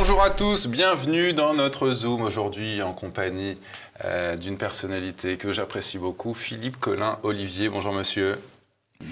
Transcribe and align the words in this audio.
Bonjour 0.00 0.22
à 0.22 0.30
tous, 0.30 0.68
bienvenue 0.68 1.32
dans 1.32 1.54
notre 1.54 1.90
Zoom 1.90 2.22
aujourd'hui 2.22 2.82
en 2.82 2.92
compagnie 2.92 3.58
euh, 4.04 4.36
d'une 4.36 4.56
personnalité 4.56 5.36
que 5.36 5.50
j'apprécie 5.50 5.98
beaucoup, 5.98 6.34
Philippe 6.34 6.78
Colin 6.78 7.18
Olivier. 7.24 7.68
Bonjour 7.68 7.92
monsieur. 7.92 8.38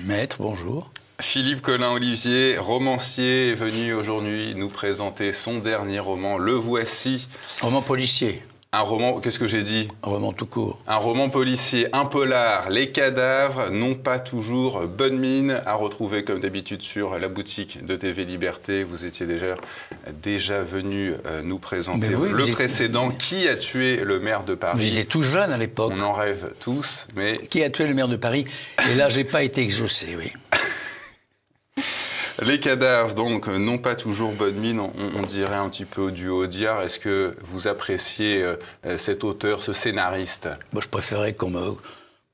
Maître, 0.04 0.36
bonjour. 0.38 0.92
Philippe 1.20 1.60
Colin 1.60 1.90
Olivier, 1.90 2.56
romancier, 2.56 3.50
est 3.50 3.54
venu 3.54 3.94
aujourd'hui 3.94 4.54
nous 4.54 4.68
présenter 4.68 5.32
son 5.32 5.58
dernier 5.58 5.98
roman, 5.98 6.38
Le 6.38 6.52
Voici. 6.52 7.26
Roman 7.60 7.82
policier. 7.82 8.44
Un 8.76 8.80
roman, 8.80 9.20
qu'est-ce 9.20 9.38
que 9.38 9.46
j'ai 9.46 9.62
dit 9.62 9.88
Un 10.02 10.10
roman 10.10 10.32
tout 10.34 10.44
court. 10.44 10.78
Un 10.86 10.96
roman 10.96 11.30
policier, 11.30 11.88
un 11.94 12.04
polar, 12.04 12.68
les 12.68 12.92
cadavres 12.92 13.70
n'ont 13.70 13.94
pas 13.94 14.18
toujours 14.18 14.82
bonne 14.82 15.18
mine, 15.18 15.62
à 15.64 15.72
retrouver 15.72 16.24
comme 16.24 16.40
d'habitude 16.40 16.82
sur 16.82 17.18
la 17.18 17.28
boutique 17.28 17.86
de 17.86 17.96
TV 17.96 18.26
Liberté. 18.26 18.82
Vous 18.82 19.06
étiez 19.06 19.24
déjà, 19.24 19.54
déjà 20.22 20.62
venu 20.62 21.14
euh, 21.24 21.40
nous 21.42 21.58
présenter 21.58 22.14
oui, 22.14 22.28
le 22.30 22.52
précédent. 22.52 23.08
Qui 23.18 23.48
a 23.48 23.56
tué 23.56 24.04
le 24.04 24.20
maire 24.20 24.44
de 24.44 24.54
Paris 24.54 24.86
étiez 24.86 25.06
tout 25.06 25.22
jeune 25.22 25.54
à 25.54 25.56
l'époque. 25.56 25.94
On 25.96 26.00
en 26.02 26.12
rêve 26.12 26.52
tous, 26.60 27.08
mais 27.16 27.38
Qui 27.48 27.64
a 27.64 27.70
tué 27.70 27.86
le 27.86 27.94
maire 27.94 28.08
de 28.08 28.16
Paris? 28.16 28.44
Et 28.90 28.94
là, 28.94 29.08
j'ai 29.08 29.24
pas 29.24 29.42
été 29.42 29.62
exaucé, 29.62 30.08
oui. 30.18 30.32
Les 32.42 32.60
cadavres, 32.60 33.14
donc, 33.14 33.46
n'ont 33.48 33.78
pas 33.78 33.94
toujours 33.94 34.32
bonne 34.32 34.56
mine. 34.56 34.80
On, 34.80 34.92
on 35.16 35.22
dirait 35.22 35.54
un 35.56 35.68
petit 35.68 35.84
peu 35.84 36.10
du 36.10 36.28
Audiard. 36.28 36.82
Est-ce 36.82 37.00
que 37.00 37.36
vous 37.42 37.68
appréciez 37.68 38.42
euh, 38.42 38.98
cet 38.98 39.24
auteur, 39.24 39.62
ce 39.62 39.72
scénariste? 39.72 40.48
Moi, 40.72 40.82
je 40.82 40.88
préférais 40.88 41.32
qu'on 41.32 41.50
me, 41.50 41.74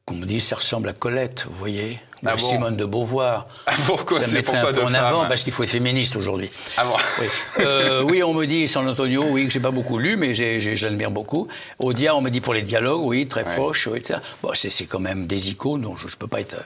qu'on 0.07 0.15
me 0.15 0.27
dise 0.27 0.45
ça 0.47 0.57
ressemble 0.57 0.89
à 0.89 0.93
Colette, 0.93 1.45
vous 1.49 1.55
voyez 1.57 2.01
Ou 2.23 2.27
Ah 2.27 2.33
bon 2.37 2.39
Simone 2.39 2.77
de 2.77 2.85
Beauvoir. 2.85 3.47
Ah, 3.67 3.73
Pourquoi 3.87 4.19
ça 4.19 4.27
c'est 4.27 4.33
mettrait 4.35 4.59
un 4.59 4.65
peu 4.67 4.73
de 4.73 4.81
en 4.81 4.93
avant 4.95 5.27
parce 5.29 5.45
qu'il 5.45 5.53
faut 5.53 5.63
être 5.63 5.71
féministe 5.71 6.17
aujourd'hui. 6.17 6.51
Ah 6.77 6.85
bon 6.85 6.97
Oui. 7.21 7.27
Euh, 7.61 8.03
oui, 8.03 8.23
on 8.25 8.35
me 8.35 8.45
dit 8.47 8.67
San 8.67 8.89
Antonio, 8.89 9.25
oui, 9.31 9.47
que 9.47 9.53
j'ai 9.53 9.61
pas 9.61 9.71
beaucoup 9.71 9.99
lu, 9.99 10.17
mais 10.17 10.35
j'admire 10.35 11.11
beaucoup. 11.13 11.47
Audia, 11.79 12.17
on 12.17 12.21
me 12.21 12.31
dit 12.31 12.41
pour 12.41 12.55
les 12.55 12.63
dialogues, 12.63 13.03
oui, 13.05 13.29
très 13.29 13.45
Ouais. 13.45 13.55
proches, 13.55 13.87
oui, 13.91 13.99
etc. 13.99 14.19
Bon, 14.43 14.51
c'est 14.55 14.71
c'est 14.71 14.87
quand 14.87 15.01
même 15.01 15.27
des 15.29 15.51
icônes, 15.51 15.83
donc 15.83 15.99
je, 16.03 16.09
je 16.09 16.17
peux 16.17 16.27
pas 16.29 16.41
être. 16.41 16.57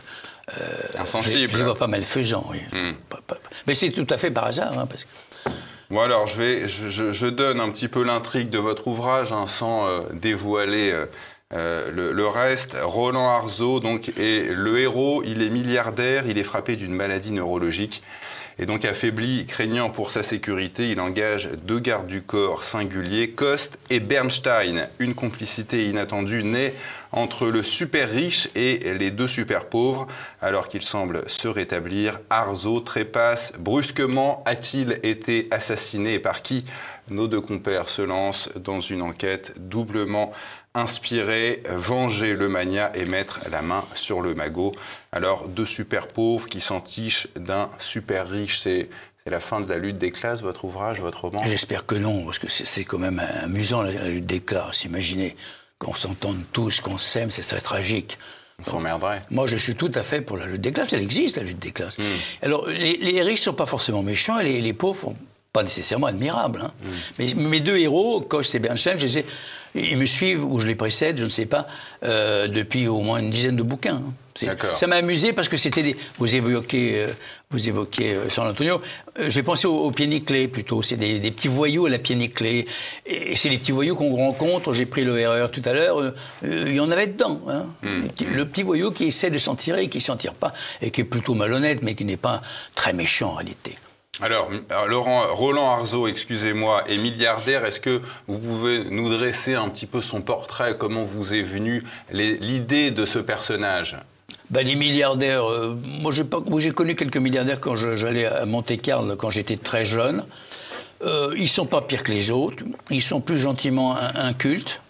Insensible. 0.98 1.52
Je, 1.52 1.58
je 1.58 1.62
vois 1.64 1.74
pas 1.74 1.86
malfaisant, 1.88 2.46
oui. 2.50 2.58
Hmm. 2.72 2.92
Pas- 3.08 3.20
pas- 3.26 3.38
Mais 3.66 3.74
c'est 3.74 3.90
tout 3.90 4.06
à 4.10 4.16
fait 4.16 4.30
par 4.30 4.44
hasard, 4.44 4.78
hein, 4.78 4.86
parce 4.86 5.04
que. 5.04 5.08
Bon 5.90 6.00
alors, 6.00 6.26
je, 6.26 6.36
vais, 6.36 6.66
je, 6.66 7.26
donne 7.26 7.60
un 7.60 7.70
petit 7.70 7.86
peu 7.88 8.02
l'intrigue 8.02 8.50
de 8.50 8.58
votre 8.58 8.88
ouvrage, 8.88 9.32
hein, 9.32 9.46
sans 9.46 9.86
euh, 9.86 10.00
dévoiler 10.12 10.90
euh, 10.90 11.06
euh, 11.54 11.92
le, 11.92 12.12
le 12.12 12.26
reste. 12.26 12.76
Roland 12.80 13.28
Arzo 13.30 13.78
donc, 13.78 14.08
est 14.18 14.52
le 14.52 14.78
héros, 14.80 15.22
il 15.24 15.42
est 15.42 15.50
milliardaire, 15.50 16.24
il 16.26 16.38
est 16.38 16.44
frappé 16.44 16.74
d'une 16.74 16.92
maladie 16.92 17.30
neurologique. 17.30 18.02
Et 18.58 18.64
donc 18.64 18.86
affaibli, 18.86 19.44
craignant 19.44 19.90
pour 19.90 20.10
sa 20.10 20.22
sécurité, 20.22 20.90
il 20.90 20.98
engage 20.98 21.50
deux 21.64 21.78
gardes 21.78 22.06
du 22.06 22.22
corps 22.22 22.64
singuliers, 22.64 23.30
Coste 23.30 23.76
et 23.90 24.00
Bernstein. 24.00 24.88
Une 24.98 25.14
complicité 25.14 25.84
inattendue 25.84 26.42
naît 26.42 26.72
entre 27.12 27.48
le 27.48 27.62
super 27.62 28.10
riche 28.10 28.48
et 28.54 28.94
les 28.94 29.10
deux 29.10 29.28
super 29.28 29.66
pauvres. 29.66 30.06
Alors 30.40 30.68
qu'il 30.68 30.80
semble 30.80 31.28
se 31.28 31.48
rétablir, 31.48 32.18
Arzo 32.30 32.80
trépasse 32.80 33.52
brusquement. 33.58 34.42
A-t-il 34.46 35.00
été 35.02 35.48
assassiné 35.50 36.14
et 36.14 36.18
par 36.18 36.40
qui? 36.40 36.64
Nos 37.10 37.28
deux 37.28 37.42
compères 37.42 37.88
se 37.88 38.02
lancent 38.02 38.48
dans 38.56 38.80
une 38.80 39.02
enquête 39.02 39.52
doublement 39.56 40.32
inspirée, 40.76 41.62
venger 41.68 42.34
le 42.34 42.48
mania 42.48 42.92
et 42.96 43.04
mettre 43.06 43.40
la 43.50 43.62
main 43.62 43.84
sur 43.94 44.20
le 44.20 44.34
magot. 44.34 44.72
Alors, 45.10 45.48
deux 45.48 45.66
super 45.66 46.06
pauvres 46.08 46.46
qui 46.48 46.60
s'entichent 46.60 47.26
d'un 47.36 47.70
super 47.80 48.28
riche, 48.28 48.58
c'est 48.60 48.88
c'est 49.24 49.30
la 49.32 49.40
fin 49.40 49.58
de 49.60 49.68
la 49.68 49.78
lutte 49.78 49.98
des 49.98 50.12
classes, 50.12 50.40
votre 50.40 50.64
ouvrage, 50.66 51.00
votre 51.00 51.22
roman? 51.22 51.42
J'espère 51.44 51.84
que 51.84 51.96
non, 51.96 52.24
parce 52.26 52.38
que 52.38 52.46
c'est 52.48 52.84
quand 52.84 52.98
même 53.00 53.20
amusant 53.42 53.82
la, 53.82 53.90
la 53.90 54.06
lutte 54.06 54.26
des 54.26 54.38
classes. 54.38 54.84
Imaginez 54.84 55.34
qu'on 55.80 55.94
s'entende 55.94 56.38
tous, 56.52 56.80
qu'on 56.80 56.96
s'aime, 56.96 57.32
ce 57.32 57.42
serait 57.42 57.60
tragique. 57.60 58.18
On 58.60 58.70
s'emmerderait. 58.70 59.22
Moi, 59.32 59.48
je 59.48 59.56
suis 59.56 59.74
tout 59.74 59.90
à 59.96 60.04
fait 60.04 60.20
pour 60.20 60.36
la 60.36 60.46
lutte 60.46 60.60
des 60.60 60.70
classes. 60.72 60.92
Elle 60.92 61.02
existe, 61.02 61.38
la 61.38 61.42
lutte 61.42 61.58
des 61.58 61.72
classes. 61.72 61.96
Alors, 62.40 62.68
les, 62.68 62.96
les 62.98 63.22
riches 63.22 63.40
sont 63.42 63.52
pas 63.52 63.66
forcément 63.66 64.04
méchants 64.04 64.38
et 64.38 64.44
les, 64.44 64.60
les 64.60 64.72
pauvres 64.72 65.00
sont 65.00 65.16
pas 65.52 65.64
nécessairement 65.64 66.06
admirables. 66.06 66.60
hein. 66.64 66.70
Mais 67.18 67.34
mes 67.34 67.58
deux 67.60 67.78
héros, 67.78 68.20
Coste 68.20 68.54
et 68.54 68.60
Bernstein, 68.60 68.96
je 68.96 69.06
les 69.06 69.18
ai- 69.18 69.26
ils 69.76 69.96
me 69.98 70.06
suivent 70.06 70.44
ou 70.44 70.58
je 70.60 70.66
les 70.66 70.74
précède, 70.74 71.18
je 71.18 71.24
ne 71.24 71.30
sais 71.30 71.46
pas, 71.46 71.66
euh, 72.04 72.48
depuis 72.48 72.88
au 72.88 73.00
moins 73.00 73.18
une 73.18 73.30
dizaine 73.30 73.56
de 73.56 73.62
bouquins. 73.62 73.96
hein. 73.96 74.12
Ça 74.74 74.86
m'a 74.86 74.96
amusé 74.96 75.32
parce 75.32 75.48
que 75.48 75.56
c'était 75.56 75.82
des. 75.82 75.96
Vous 76.18 76.34
évoquez, 76.34 77.04
euh, 77.04 77.08
vous 77.50 77.68
évoquez 77.70 78.12
euh, 78.14 78.28
San 78.28 78.46
Antonio. 78.46 78.82
Euh, 79.18 79.30
J'ai 79.30 79.42
pensé 79.42 79.66
aux, 79.66 79.78
aux 79.84 79.90
pieds 79.90 80.06
nickelés 80.06 80.46
plutôt. 80.46 80.82
C'est 80.82 80.96
des, 80.96 81.20
des 81.20 81.30
petits 81.30 81.48
voyous 81.48 81.86
à 81.86 81.90
la 81.90 81.98
pied 81.98 82.14
nickelée. 82.16 82.66
Et 83.06 83.34
c'est 83.34 83.48
les 83.48 83.56
petits 83.56 83.72
voyous 83.72 83.96
qu'on 83.96 84.14
rencontre. 84.14 84.74
J'ai 84.74 84.84
pris 84.84 85.04
le 85.04 85.14
RER 85.14 85.46
tout 85.50 85.62
à 85.64 85.72
l'heure. 85.72 86.12
il 86.42 86.74
y 86.74 86.80
en 86.80 86.90
avait 86.90 87.06
dedans. 87.06 87.40
hein. 87.48 87.64
Le, 87.82 88.02
petit, 88.08 88.24
le 88.26 88.44
petit 88.44 88.62
voyou 88.62 88.90
qui 88.90 89.04
essaie 89.04 89.30
de 89.30 89.38
s'en 89.38 89.54
tirer, 89.54 89.88
qui 89.88 90.02
s'en 90.02 90.16
tire 90.16 90.34
pas, 90.34 90.52
et 90.82 90.90
qui 90.90 91.00
est 91.00 91.04
plutôt 91.04 91.32
malhonnête, 91.32 91.82
mais 91.82 91.94
qui 91.94 92.04
n'est 92.04 92.18
pas 92.18 92.42
très 92.74 92.92
méchant 92.92 93.30
en 93.30 93.34
réalité. 93.36 93.78
Alors, 94.22 94.50
alors, 94.70 94.86
Laurent, 94.86 95.22
Roland 95.34 95.70
Arzo, 95.72 96.06
excusez-moi, 96.08 96.84
est 96.88 96.96
milliardaire. 96.96 97.64
Est-ce 97.66 97.80
que 97.80 98.00
vous 98.26 98.38
pouvez 98.38 98.84
nous 98.90 99.10
dresser 99.14 99.54
un 99.54 99.68
petit 99.68 99.86
peu 99.86 100.00
son 100.00 100.22
portrait? 100.22 100.76
Comment 100.78 101.02
vous 101.04 101.34
est 101.34 101.42
venue 101.42 101.84
l'idée 102.10 102.90
de 102.90 103.04
ce 103.04 103.18
personnage? 103.18 103.98
Ben, 104.48 104.66
les 104.66 104.74
milliardaires, 104.76 105.44
euh, 105.50 105.76
moi 105.84 106.12
j'ai 106.12 106.70
connu 106.72 106.94
quelques 106.94 107.16
milliardaires 107.16 107.60
quand 107.60 107.76
j'allais 107.76 108.26
à 108.26 108.46
Monte-Carlo 108.46 109.16
quand 109.16 109.30
j'étais 109.30 109.56
très 109.56 109.84
jeune. 109.84 110.24
Euh, 111.04 111.34
ils 111.36 111.48
sont 111.48 111.66
pas 111.66 111.82
pires 111.82 112.02
que 112.02 112.12
les 112.12 112.30
autres, 112.30 112.64
ils 112.90 113.02
sont 113.02 113.20
plus 113.20 113.38
gentiment 113.38 113.96
in- 113.98 114.28
incultes, 114.28 114.80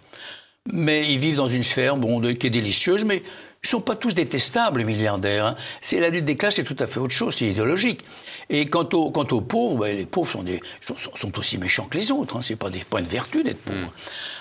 mais 0.73 1.11
ils 1.13 1.19
vivent 1.19 1.37
dans 1.37 1.49
une 1.49 1.63
sphère 1.63 1.97
bon, 1.97 2.21
de- 2.21 2.33
qui 2.33 2.47
est 2.47 2.51
délicieuse, 2.51 3.05
mais 3.05 3.23
ils 3.65 3.69
sont 3.69 3.81
pas 3.81 3.97
tous 3.97 4.15
détestables, 4.15 4.79
les 4.81 4.85
milliardaires. 4.85 5.47
hein. 5.47 5.57
C'est 5.81 5.99
la 6.01 6.09
lutte 6.09 6.25
des 6.25 6.37
classes, 6.37 6.57
c'est 6.57 6.65
tout 6.65 6.77
à 6.79 6.87
fait 6.87 7.01
autre 7.01 7.15
chose, 7.15 7.35
c'est 7.37 7.47
idéologique. 7.47 8.01
Et 8.49 8.67
quant 8.67 8.89
aux, 8.93 9.11
quant 9.11 9.27
aux 9.33 9.41
pauvres, 9.41 9.79
ben, 9.79 9.97
les 9.97 10.07
pauvres 10.07 10.31
sont, 10.31 10.43
des, 10.45 10.61
sont, 10.87 10.97
sont- 10.97 11.17
sont 11.17 11.39
aussi 11.39 11.59
méchants 11.59 11.87
que 11.91 11.99
les 11.99 12.13
autres. 12.13 12.37
Hein. 12.37 12.41
C'est 12.45 12.55
pas 12.57 12.71
des 12.71 12.81
points 12.81 13.03
de 13.03 13.09
vertu 13.09 13.43
d'être 13.43 13.59
pauvre. 13.63 13.93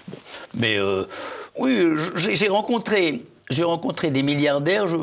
Bon. 0.08 0.18
Mais 0.56 0.78
euh, 0.78 1.06
oui, 1.58 1.75
j'ai 2.16 2.47
rencontré, 2.50 3.24
j'ai 3.50 3.63
rencontré 3.63 4.12
des 4.12 4.22
milliardaires. 4.22 4.88
Je, 4.88 4.97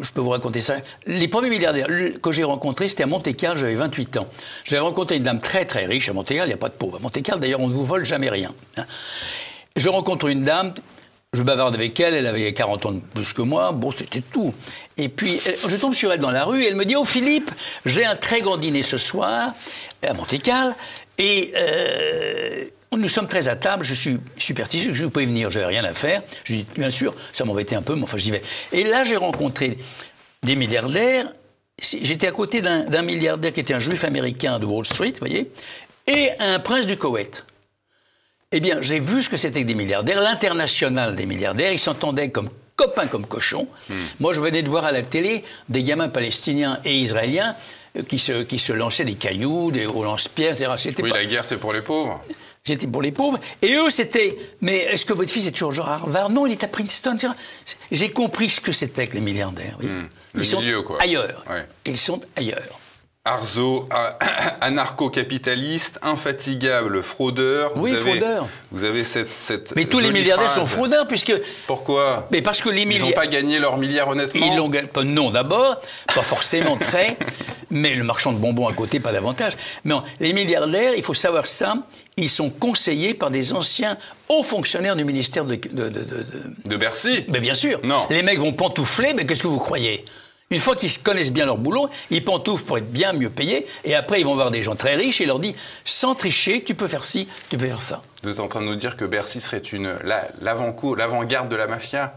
je 0.00 0.12
peux 0.12 0.22
vous 0.22 0.30
raconter 0.30 0.62
ça. 0.62 0.76
Les 1.06 1.28
premiers 1.28 1.50
milliardaires 1.50 1.88
que 2.22 2.32
j'ai 2.32 2.44
rencontrés, 2.44 2.88
c'était 2.88 3.02
à 3.02 3.06
Monte-Carlo. 3.06 3.58
J'avais 3.60 3.74
28 3.74 4.16
ans. 4.16 4.28
J'avais 4.64 4.80
rencontré 4.80 5.16
une 5.16 5.24
dame 5.24 5.40
très 5.40 5.66
très 5.66 5.84
riche 5.84 6.08
à 6.08 6.14
Monte-Carlo. 6.14 6.44
Il 6.44 6.48
n'y 6.48 6.54
a 6.54 6.58
pas 6.58 6.70
de 6.70 6.74
pauvres 6.74 6.96
à 6.96 7.00
Monte-Carlo. 7.00 7.38
D'ailleurs, 7.42 7.60
on 7.60 7.68
ne 7.68 7.74
vous 7.74 7.84
vole 7.84 8.06
jamais 8.06 8.30
rien. 8.30 8.54
Je 9.78 9.88
rencontre 9.88 10.26
une 10.26 10.42
dame. 10.42 10.74
Je 11.32 11.42
bavarde 11.42 11.74
avec 11.74 12.00
elle, 12.00 12.14
elle 12.14 12.26
avait 12.26 12.52
40 12.52 12.86
ans 12.86 12.92
de 12.92 13.00
plus 13.00 13.34
que 13.34 13.42
moi, 13.42 13.70
bon, 13.72 13.92
c'était 13.92 14.22
tout. 14.22 14.54
Et 14.96 15.10
puis, 15.10 15.38
je 15.66 15.76
tombe 15.76 15.94
sur 15.94 16.10
elle 16.10 16.20
dans 16.20 16.30
la 16.30 16.44
rue, 16.44 16.64
et 16.64 16.68
elle 16.68 16.74
me 16.74 16.86
dit, 16.86 16.96
oh 16.96 17.04
Philippe, 17.04 17.50
j'ai 17.84 18.04
un 18.06 18.16
très 18.16 18.40
grand 18.40 18.56
dîner 18.56 18.82
ce 18.82 18.96
soir, 18.96 19.52
à 20.02 20.14
Monte-Carlo, 20.14 20.72
et 21.18 21.52
euh, 21.54 22.64
nous 22.96 23.08
sommes 23.08 23.28
très 23.28 23.46
à 23.46 23.56
table, 23.56 23.84
je 23.84 23.92
suis 23.92 24.18
superstitieux, 24.38 24.94
je 24.94 25.04
pouvais 25.04 25.26
venir, 25.26 25.50
j'avais 25.50 25.66
rien 25.66 25.84
à 25.84 25.92
faire. 25.92 26.22
Je 26.44 26.54
lui 26.54 26.62
dis, 26.62 26.66
bien 26.74 26.90
sûr, 26.90 27.14
ça 27.34 27.44
m'embêtait 27.44 27.76
un 27.76 27.82
peu, 27.82 27.94
mais 27.94 28.04
enfin, 28.04 28.16
j'y 28.16 28.30
vais. 28.30 28.42
Et 28.72 28.84
là, 28.84 29.04
j'ai 29.04 29.16
rencontré 29.16 29.76
des 30.42 30.56
milliardaires, 30.56 31.30
j'étais 31.78 32.26
à 32.26 32.32
côté 32.32 32.62
d'un 32.62 32.84
d'un 32.84 33.02
milliardaire 33.02 33.52
qui 33.52 33.60
était 33.60 33.74
un 33.74 33.80
juif 33.80 34.04
américain 34.04 34.58
de 34.58 34.64
Wall 34.64 34.86
Street, 34.86 35.12
vous 35.12 35.18
voyez, 35.18 35.50
et 36.06 36.30
un 36.38 36.58
prince 36.58 36.86
du 36.86 36.96
Koweït. 36.96 37.44
Eh 38.50 38.60
bien, 38.60 38.80
j'ai 38.80 38.98
vu 38.98 39.22
ce 39.22 39.28
que 39.28 39.36
c'était 39.36 39.60
que 39.62 39.66
des 39.66 39.74
milliardaires, 39.74 40.22
l'international 40.22 41.14
des 41.16 41.26
milliardaires. 41.26 41.70
Ils 41.72 41.78
s'entendaient 41.78 42.30
comme 42.30 42.48
copains, 42.76 43.06
comme 43.06 43.26
cochons. 43.26 43.68
Moi, 44.20 44.32
je 44.32 44.40
venais 44.40 44.62
de 44.62 44.68
voir 44.70 44.86
à 44.86 44.92
la 44.92 45.02
télé 45.02 45.44
des 45.68 45.82
gamins 45.82 46.08
palestiniens 46.08 46.80
et 46.84 46.98
israéliens 46.98 47.54
euh, 47.98 48.02
qui 48.02 48.18
se, 48.18 48.42
qui 48.44 48.58
se 48.58 48.72
lançaient 48.72 49.04
des 49.04 49.16
cailloux, 49.16 49.70
des 49.70 49.84
au 49.84 50.02
lance-pierres, 50.02 50.54
etc. 50.72 50.94
Oui, 51.02 51.10
pas- 51.10 51.18
la 51.18 51.24
guerre, 51.26 51.44
c'est 51.44 51.58
pour 51.58 51.74
les 51.74 51.82
pauvres. 51.82 52.22
C'était 52.64 52.86
pour 52.86 53.02
les 53.02 53.12
pauvres. 53.12 53.38
Et 53.60 53.74
eux, 53.74 53.90
c'était. 53.90 54.36
Mais 54.62 54.78
est-ce 54.78 55.04
que 55.04 55.12
votre 55.12 55.30
fils 55.30 55.46
est 55.46 55.52
toujours 55.52 55.72
genre 55.72 55.88
à 55.88 55.94
Harvard? 55.94 56.30
Non, 56.30 56.46
il 56.46 56.52
est 56.52 56.64
à 56.64 56.68
Princeton. 56.68 57.14
etc. 57.16 57.32
J'ai 57.90 58.10
compris 58.10 58.48
ce 58.48 58.60
que 58.62 58.72
c'était 58.72 59.06
que 59.06 59.14
les 59.14 59.20
milliardaires. 59.20 59.76
oui. 59.80 59.88
Hmm. 59.88 60.08
le 60.34 60.42
Ils 60.42 60.46
sont 60.46 60.62
quoi. 60.84 60.98
ailleurs. 61.02 61.44
Ouais. 61.50 61.66
Ils 61.86 61.96
sont 61.98 62.20
ailleurs. 62.36 62.78
Arzo, 63.28 63.86
anarcho-capitaliste, 64.62 65.98
infatigable 66.02 67.02
fraudeur. 67.02 67.72
Oui, 67.76 67.90
vous 67.90 67.96
avez, 67.96 68.10
fraudeur. 68.10 68.46
Vous 68.72 68.84
avez 68.84 69.04
cette. 69.04 69.32
cette 69.32 69.76
Mais 69.76 69.84
tous 69.84 69.98
les 69.98 70.10
milliardaires 70.10 70.50
phrase. 70.50 70.58
sont 70.60 70.66
fraudeurs, 70.66 71.06
puisque. 71.06 71.32
Pourquoi 71.66 72.26
Mais 72.30 72.42
parce 72.42 72.62
que 72.62 72.68
les 72.70 72.82
Ils 72.82 72.84
n'ont 72.84 72.88
milliardaires. 72.94 73.14
pas 73.14 73.26
gagné 73.26 73.58
leur 73.58 73.76
milliard 73.76 74.08
honnêtement 74.08 74.46
Ils 74.50 74.56
l'ont 74.56 74.68
gagné. 74.68 74.88
Non, 75.04 75.30
d'abord, 75.30 75.76
pas 76.14 76.22
forcément 76.22 76.76
très, 76.76 77.16
mais 77.70 77.94
le 77.94 78.04
marchand 78.04 78.32
de 78.32 78.38
bonbons 78.38 78.66
à 78.66 78.72
côté, 78.72 78.98
pas 79.00 79.12
davantage. 79.12 79.52
Mais 79.84 79.94
non, 79.94 80.02
les 80.20 80.32
milliardaires, 80.32 80.94
il 80.96 81.02
faut 81.02 81.14
savoir 81.14 81.46
ça, 81.46 81.74
ils 82.16 82.30
sont 82.30 82.50
conseillés 82.50 83.14
par 83.14 83.30
des 83.30 83.52
anciens 83.52 83.96
hauts 84.28 84.42
fonctionnaires 84.42 84.96
du 84.96 85.04
ministère 85.04 85.44
de. 85.44 85.54
de- 85.56 85.68
de- 85.68 85.88
de- 85.88 86.04
de- 86.04 86.24
De 86.68 86.76
Bercy 86.76 87.24
Mais 87.28 87.40
bien 87.40 87.54
sûr. 87.54 87.78
Non. 87.84 88.06
Les 88.10 88.22
mecs 88.22 88.38
vont 88.38 88.52
pantoufler, 88.52 89.12
mais 89.14 89.26
qu'est-ce 89.26 89.42
que 89.42 89.48
vous 89.48 89.58
croyez? 89.58 90.04
Une 90.50 90.60
fois 90.60 90.76
qu'ils 90.76 91.02
connaissent 91.02 91.32
bien 91.32 91.44
leur 91.44 91.58
boulot, 91.58 91.90
ils 92.10 92.24
pantouflent 92.24 92.64
pour 92.64 92.78
être 92.78 92.90
bien 92.90 93.12
mieux 93.12 93.28
payés, 93.28 93.66
et 93.84 93.94
après 93.94 94.20
ils 94.20 94.24
vont 94.24 94.34
voir 94.34 94.50
des 94.50 94.62
gens 94.62 94.76
très 94.76 94.94
riches 94.94 95.20
et 95.20 95.26
leur 95.26 95.40
disent 95.40 95.54
sans 95.84 96.14
tricher, 96.14 96.64
tu 96.64 96.74
peux 96.74 96.86
faire 96.86 97.04
ci, 97.04 97.28
tu 97.50 97.58
peux 97.58 97.66
faire 97.66 97.82
ça. 97.82 98.02
Vous 98.22 98.30
êtes 98.30 98.40
en 98.40 98.48
train 98.48 98.60
de 98.60 98.66
nous 98.66 98.76
dire 98.76 98.96
que 98.96 99.04
Bercy 99.04 99.40
serait 99.40 99.58
une 99.58 99.98
l'avant-garde 100.40 101.48
de 101.50 101.56
la 101.56 101.66
mafia? 101.66 102.16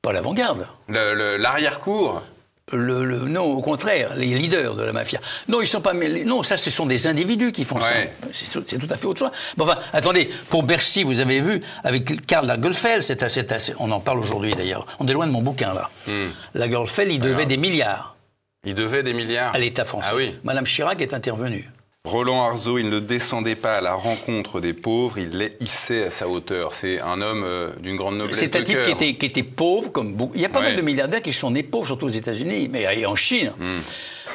Pas 0.00 0.12
l'avant-garde. 0.12 0.68
L'arrière-cour? 0.88 2.22
Le, 2.72 3.20
non, 3.28 3.44
au 3.44 3.60
contraire, 3.60 4.14
les 4.16 4.34
leaders 4.34 4.74
de 4.74 4.82
la 4.82 4.92
mafia. 4.92 5.20
Non, 5.48 5.60
ils 5.60 5.66
sont 5.66 5.80
pas. 5.80 5.94
Non, 5.94 6.42
ça, 6.42 6.56
ce 6.56 6.70
sont 6.70 6.86
des 6.86 7.06
individus 7.06 7.52
qui 7.52 7.64
font 7.64 7.80
ça. 7.80 7.94
C'est 8.32 8.78
tout 8.78 8.88
à 8.90 8.96
fait 8.96 9.06
autre 9.06 9.20
chose. 9.20 9.30
Bon, 9.56 9.64
enfin, 9.64 9.78
attendez, 9.92 10.30
pour 10.48 10.62
Bercy, 10.62 11.02
vous 11.02 11.20
avez 11.20 11.40
vu, 11.40 11.62
avec 11.84 12.26
Karl 12.26 12.46
Lagerfeld, 12.46 13.02
c'est 13.02 13.22
assez, 13.22 13.74
on 13.78 13.90
en 13.90 14.00
parle 14.00 14.18
aujourd'hui 14.18 14.54
d'ailleurs. 14.54 14.86
On 14.98 15.06
est 15.06 15.12
loin 15.12 15.26
de 15.26 15.32
mon 15.32 15.42
bouquin 15.42 15.74
là. 15.74 15.90
Hmm. 16.06 16.28
Lagerfeld, 16.54 17.10
il 17.10 17.20
devait 17.20 17.46
des 17.46 17.56
milliards. 17.56 18.16
Il 18.64 18.74
devait 18.74 19.02
des 19.02 19.14
milliards 19.14 19.54
à 19.54 19.58
l'État 19.58 19.84
français. 19.84 20.10
Ah 20.12 20.16
oui. 20.16 20.34
Madame 20.44 20.64
Chirac 20.64 21.00
est 21.00 21.14
intervenue. 21.14 21.68
Roland 22.04 22.44
Arzo, 22.44 22.78
il 22.78 22.88
ne 22.88 22.98
descendait 22.98 23.56
pas 23.56 23.76
à 23.76 23.80
la 23.82 23.92
rencontre 23.92 24.60
des 24.60 24.72
pauvres, 24.72 25.18
il 25.18 25.36
les 25.36 25.54
hissait 25.60 26.06
à 26.06 26.10
sa 26.10 26.28
hauteur. 26.28 26.72
C'est 26.72 26.98
un 27.00 27.20
homme 27.20 27.44
euh, 27.44 27.76
d'une 27.76 27.96
grande 27.96 28.16
noblesse 28.16 28.38
C'est 28.38 28.56
un 28.56 28.62
type 28.62 28.82
qui 28.84 28.90
était, 28.90 29.14
qui 29.16 29.26
était, 29.26 29.42
pauvre, 29.42 29.92
comme 29.92 30.14
beaucoup. 30.14 30.32
Il 30.34 30.40
y 30.40 30.46
a 30.46 30.48
pas 30.48 30.62
mal 30.62 30.76
de 30.76 30.80
milliardaires 30.80 31.20
qui 31.20 31.34
sont 31.34 31.50
nés 31.50 31.62
pauvres, 31.62 31.86
surtout 31.86 32.06
aux 32.06 32.10
États-Unis, 32.10 32.68
mais 32.68 32.86
et 32.98 33.04
en 33.04 33.16
Chine. 33.16 33.52
Hmm. 33.58 33.80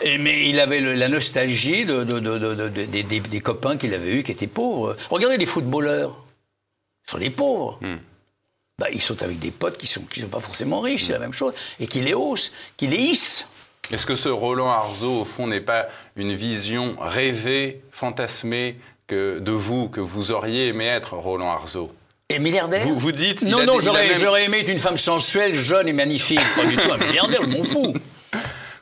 Et, 0.03 0.19
mais 0.19 0.47
il 0.47 0.59
avait 0.59 0.79
la 0.79 1.07
nostalgie 1.07 1.85
de, 1.85 2.03
des, 2.03 3.41
copains 3.41 3.77
qu'il 3.77 3.95
avait 3.95 4.19
eus 4.19 4.23
qui 4.23 4.31
étaient 4.31 4.45
pauvres. 4.45 4.95
Regardez 5.09 5.37
les 5.37 5.47
footballeurs. 5.47 6.23
Ils 7.07 7.11
sont 7.11 7.17
des 7.17 7.31
pauvres. 7.31 7.79
Hmm. 7.81 7.97
Bah, 8.77 8.87
ils 8.93 9.01
sont 9.01 9.23
avec 9.23 9.39
des 9.39 9.51
potes 9.51 9.77
qui 9.77 9.85
ne 9.85 9.89
sont, 9.89 10.01
qui 10.01 10.19
sont 10.19 10.27
pas 10.27 10.41
forcément 10.41 10.81
riches, 10.81 11.05
c'est 11.05 11.13
la 11.13 11.19
même 11.19 11.33
chose, 11.33 11.53
et 11.79 11.87
qui 11.87 12.01
les 12.01 12.13
haussent, 12.13 12.51
qui 12.77 12.85
les 12.87 12.97
hissent. 12.97 13.47
Est-ce 13.91 14.05
que 14.05 14.15
ce 14.15 14.29
Roland 14.29 14.71
Arzo, 14.71 15.21
au 15.21 15.25
fond, 15.25 15.47
n'est 15.47 15.61
pas 15.61 15.87
une 16.15 16.33
vision 16.33 16.95
rêvée, 16.99 17.81
fantasmée 17.91 18.77
que, 19.07 19.39
de 19.39 19.51
vous, 19.51 19.89
que 19.89 20.01
vous 20.01 20.31
auriez 20.31 20.67
aimé 20.67 20.85
être 20.85 21.13
Roland 21.13 21.51
Arzo 21.51 21.91
et 22.29 22.39
milliardaire? 22.39 22.85
Vous, 22.87 22.97
vous 22.97 23.11
dites. 23.11 23.43
Non, 23.43 23.63
non, 23.65 23.79
j'aurais 23.79 24.45
aimé 24.45 24.59
être 24.59 24.69
une 24.69 24.79
femme 24.79 24.97
sensuelle, 24.97 25.53
jeune 25.53 25.87
et 25.87 25.93
magnifique. 25.93 26.39
Pas 26.55 26.65
du 26.65 26.75
tout 26.75 26.91
un 26.91 26.97
milliardaire, 26.97 27.41
je 27.43 27.57
m'en 27.57 27.63
fous. 27.63 27.93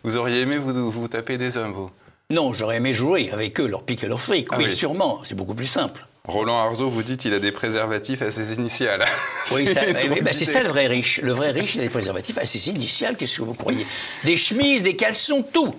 Vous 0.06 0.18
auriez 0.18 0.42
aimé 0.42 0.58
vous, 0.58 0.92
vous 0.92 1.08
taper 1.08 1.38
des 1.38 1.56
hommes, 1.56 1.72
vous? 1.72 1.90
Non, 2.30 2.52
j'aurais 2.52 2.76
aimé 2.76 2.92
jouer 2.92 3.32
avec 3.32 3.58
eux, 3.62 3.68
leur 3.68 3.84
pique 3.84 4.04
et 4.04 4.08
leur 4.08 4.20
fric. 4.20 4.50
Ah 4.52 4.58
oui, 4.58 4.70
sûrement. 4.70 5.22
C'est 5.24 5.36
beaucoup 5.36 5.54
plus 5.56 5.68
simple. 5.68 6.06
Roland 6.26 6.58
Arzo, 6.58 6.90
vous 6.90 7.04
dites 7.04 7.26
il 7.26 7.34
a 7.34 7.40
des 7.40 7.52
préservatifs 7.52 8.22
à 8.22 8.32
ses 8.32 8.54
initiales. 8.54 9.04
Oui, 9.52 9.66
bah, 10.22 10.32
c'est 10.32 10.46
ça 10.46 10.64
le 10.64 10.70
vrai 10.70 10.88
riche. 10.88 11.20
Le 11.22 11.34
vrai 11.34 11.52
riche, 11.52 11.76
il 11.76 11.82
a 11.82 11.84
des 11.84 11.90
préservatifs 11.90 12.38
à 12.38 12.46
ses 12.46 12.70
initiales, 12.70 13.18
qu'est-ce 13.18 13.38
que 13.38 13.44
vous 13.44 13.54
croyez 13.54 13.86
Des 14.24 14.38
chemises, 14.38 14.82
des 14.82 14.96
caleçons, 14.96 15.44
tout. 15.44 15.76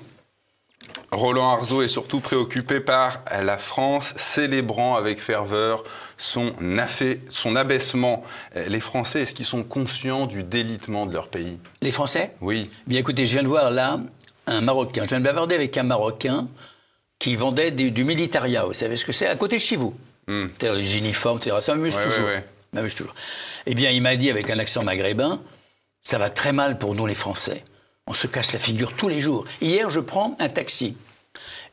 Roland 1.11 1.51
Arzo 1.51 1.83
est 1.83 1.89
surtout 1.89 2.21
préoccupé 2.21 2.79
par 2.81 3.23
la 3.43 3.57
France, 3.57 4.13
célébrant 4.19 4.97
avec 4.97 5.19
ferveur 5.19 5.83
son, 6.19 6.53
son 7.31 7.57
abaissement. 7.57 8.23
Les 8.69 8.81
Français, 8.81 9.23
est-ce 9.23 9.35
qu'ils 9.35 9.47
sont 9.47 9.65
conscients 9.65 10.27
du 10.27 10.45
délitement 10.45 11.07
de 11.07 11.15
leur 11.15 11.29
pays? 11.29 11.59
Les 11.81 11.91
Français? 11.91 12.33
Oui. 12.43 12.71
Bien 12.87 13.01
écoutez, 13.01 13.25
je 13.25 13.33
viens 13.33 13.43
de 13.43 13.49
voir 13.49 13.71
là 13.71 13.99
un 14.47 14.61
Marocain. 14.61 15.05
Je 15.05 15.09
viens 15.09 15.21
de 15.21 15.25
bavarder 15.25 15.55
avec 15.55 15.77
un 15.79 15.85
Marocain 15.85 16.47
qui 17.19 17.35
vendait 17.35 17.71
du, 17.71 17.91
du 17.91 18.05
militaria. 18.05 18.65
Vous 18.65 18.75
savez 18.75 18.99
ce 18.99 19.07
que 19.07 19.13
c'est? 19.13 19.27
À 19.27 19.37
côté 19.37 19.57
de 19.57 19.63
chez 19.63 19.77
vous. 19.77 19.95
Hmm. 20.27 20.47
Les 20.63 20.99
uniformes, 20.99 21.39
etc. 21.39 21.57
Ça 21.61 21.75
m'amuse 21.75 21.97
toujours. 21.97 22.29
toujours. 22.97 23.15
Eh 23.67 23.75
bien, 23.75 23.91
il 23.91 24.03
m'a 24.03 24.17
dit 24.17 24.31
avec 24.31 24.51
un 24.51 24.59
accent 24.59 24.83
maghrébin, 24.83 25.41
ça 26.03 26.19
va 26.19 26.31
très 26.31 26.53
mal 26.53 26.79
pour 26.79 26.95
nous 26.95 27.07
les 27.07 27.15
Français. 27.15 27.65
On 28.07 28.15
se 28.15 28.27
casse 28.27 28.53
la 28.53 28.59
figure 28.59 28.93
tous 28.93 29.09
les 29.09 29.21
jours. 29.21 29.45
Hier, 29.63 29.91
je 29.91 30.01
prends 30.01 30.37
un 30.39 30.49
taxi. 30.49 30.97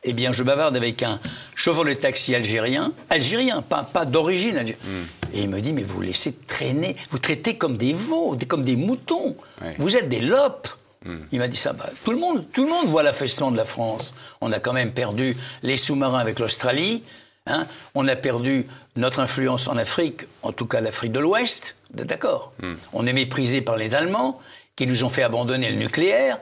Eh 0.04 0.14
bien, 0.14 0.32
je 0.32 0.42
bavarde 0.42 0.74
avec 0.76 1.02
un 1.02 1.20
chauffeur 1.54 1.84
de 1.84 1.92
taxi 1.92 2.34
algérien, 2.34 2.92
algérien, 3.08 3.62
pas, 3.62 3.84
pas 3.84 4.04
d'origine 4.04 4.56
algérienne. 4.56 4.84
Hmm. 4.84 5.34
Et 5.34 5.42
il 5.42 5.48
me 5.48 5.60
dit, 5.60 5.72
mais 5.72 5.84
vous 5.84 6.00
laissez 6.00 6.34
traîner, 6.34 6.96
vous 7.10 7.18
traitez 7.18 7.56
comme 7.56 7.76
des 7.76 7.92
veaux, 7.92 8.36
comme 8.48 8.64
des 8.64 8.76
moutons. 8.76 9.36
Vous 9.78 9.96
êtes 9.96 10.08
des 10.08 10.20
lopes. 10.20 10.68
Hmm. 11.04 11.18
Il 11.30 11.38
m'a 11.38 11.48
dit 11.48 11.56
ça. 11.56 11.72
Bah, 11.72 11.88
tout, 12.04 12.10
le 12.10 12.18
monde, 12.18 12.44
tout 12.52 12.64
le 12.64 12.70
monde 12.70 12.86
voit 12.86 13.02
l'affaissement 13.02 13.50
de 13.50 13.56
la 13.56 13.64
France. 13.64 14.14
On 14.40 14.52
a 14.52 14.58
quand 14.58 14.72
même 14.72 14.92
perdu 14.92 15.36
les 15.62 15.76
sous-marins 15.76 16.18
avec 16.18 16.38
l'Australie. 16.38 17.02
Hein. 17.46 17.66
on 17.94 18.06
a 18.06 18.14
perdu 18.14 18.66
notre 18.94 19.18
influence 19.20 19.66
en 19.66 19.76
Afrique, 19.76 20.26
en 20.42 20.52
tout 20.52 20.66
cas 20.66 20.80
l'Afrique 20.80 21.12
de 21.12 21.18
l'Ouest, 21.18 21.76
d'accord. 21.90 22.52
Hmm. 22.62 22.74
On 22.92 23.06
est 23.06 23.12
méprisé 23.12 23.62
par 23.62 23.76
les 23.76 23.94
Allemands, 23.94 24.38
qui 24.76 24.86
nous 24.86 25.04
ont 25.04 25.08
fait 25.08 25.22
abandonner 25.22 25.70
le 25.70 25.76
nucléaire. 25.76 26.38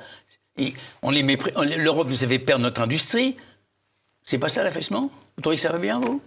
on 1.03 1.11
L'Europe 1.11 2.09
nous 2.09 2.25
a 2.25 2.29
fait 2.29 2.39
perdre 2.39 2.63
notre 2.63 2.83
industrie. 2.83 3.37
C'est 4.25 4.39
pas 4.39 4.49
ça 4.49 4.63
l'affaissement? 4.63 5.11
Vous 5.37 5.43
trouvez 5.43 5.57
que 5.57 5.63
ça 5.63 5.73
va 5.73 5.79
bien, 5.79 5.99
vous? 5.99 6.21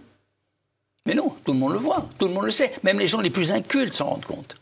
Mais 1.06 1.14
non, 1.14 1.34
tout 1.44 1.52
le 1.52 1.58
monde 1.58 1.72
le 1.72 1.78
voit, 1.78 2.08
tout 2.18 2.26
le 2.26 2.34
monde 2.34 2.44
le 2.44 2.50
sait. 2.50 2.72
Même 2.82 2.98
les 2.98 3.06
gens 3.06 3.20
les 3.20 3.30
plus 3.30 3.52
incultes 3.52 3.94
s'en 3.94 4.06
rendent 4.06 4.24
compte. 4.24 4.56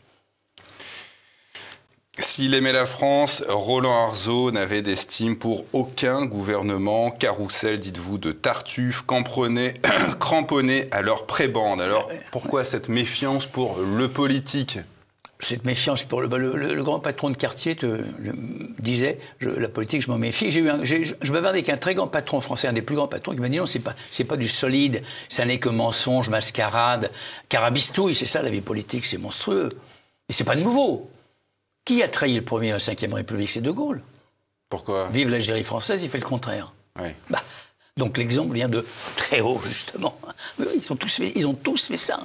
S'il 2.19 2.53
aimait 2.53 2.73
la 2.73 2.85
France, 2.85 3.43
Roland 3.49 4.07
Arzo 4.07 4.51
n'avait 4.51 4.83
d'estime 4.83 5.35
pour 5.35 5.65
aucun 5.73 6.25
gouvernement. 6.25 7.09
Carrousel, 7.09 7.79
dites-vous, 7.79 8.19
de 8.19 8.31
Tartuffe, 8.31 9.03
cramponné 9.07 9.73
à 10.91 11.01
leur 11.01 11.25
prébande. 11.25 11.81
Alors 11.81 12.09
pourquoi 12.31 12.63
cette 12.63 12.87
méfiance 12.87 13.47
pour 13.47 13.79
le 13.79 14.07
politique? 14.07 14.77
Cette 15.39 15.65
méfiance 15.65 16.05
pour 16.05 16.21
le, 16.21 16.27
le, 16.55 16.83
grand 16.83 16.99
patron 16.99 17.31
de 17.31 17.35
quartier 17.35 17.75
te, 17.75 18.01
disait 18.79 19.19
la 19.41 19.67
politique 19.67 20.03
je 20.03 20.11
m'en 20.11 20.19
méfie. 20.19 20.51
J'ai 20.51 20.61
eu 20.61 20.69
je, 20.83 21.31
me 21.31 21.33
bavardais 21.33 21.57
avec 21.57 21.69
un 21.69 21.77
très 21.77 21.95
grand 21.95 22.07
patron 22.07 22.39
français 22.39 22.67
un 22.67 22.73
des 22.73 22.83
plus 22.83 22.95
grands 22.95 23.09
patrons 23.09 23.33
qui 23.33 23.41
m'a 23.41 23.49
dit 23.49 23.57
non 23.57 23.65
c'est 23.65 23.79
pas 23.79 23.95
c'est 24.11 24.23
pas 24.23 24.37
du 24.37 24.47
solide. 24.47 25.01
Ça 25.29 25.45
n'est 25.45 25.57
que 25.57 25.67
mensonge 25.67 26.29
mascarade 26.29 27.11
carabistouille. 27.49 28.15
C'est 28.15 28.27
ça 28.27 28.43
la 28.43 28.51
vie 28.51 28.61
politique 28.61 29.05
c'est 29.05 29.17
monstrueux. 29.17 29.69
Et 30.29 30.33
c'est 30.33 30.45
pas 30.45 30.55
nouveau 30.55 31.09
qui 31.85 32.03
a 32.03 32.07
trahi 32.07 32.35
le 32.35 32.41
premier 32.43 32.71
à 32.71 32.77
la 32.77 32.79
Ve 32.79 33.13
République? 33.13 33.51
C'est 33.51 33.61
De 33.61 33.71
Gaulle. 33.71 34.01
Pourquoi? 34.69 35.07
Vive 35.11 35.29
l'Algérie 35.29 35.63
française, 35.63 36.01
il 36.03 36.09
fait 36.09 36.17
le 36.17 36.25
contraire. 36.25 36.73
Oui. 36.99 37.09
Bah, 37.29 37.43
donc 37.97 38.17
l'exemple 38.17 38.55
vient 38.55 38.69
de 38.69 38.85
très 39.15 39.41
haut, 39.41 39.61
justement. 39.63 40.17
Ils 40.59 40.91
ont 40.91 40.95
tous 40.95 41.15
fait, 41.15 41.31
ils 41.35 41.45
ont 41.45 41.53
tous 41.53 41.87
fait 41.87 41.97
ça. 41.97 42.19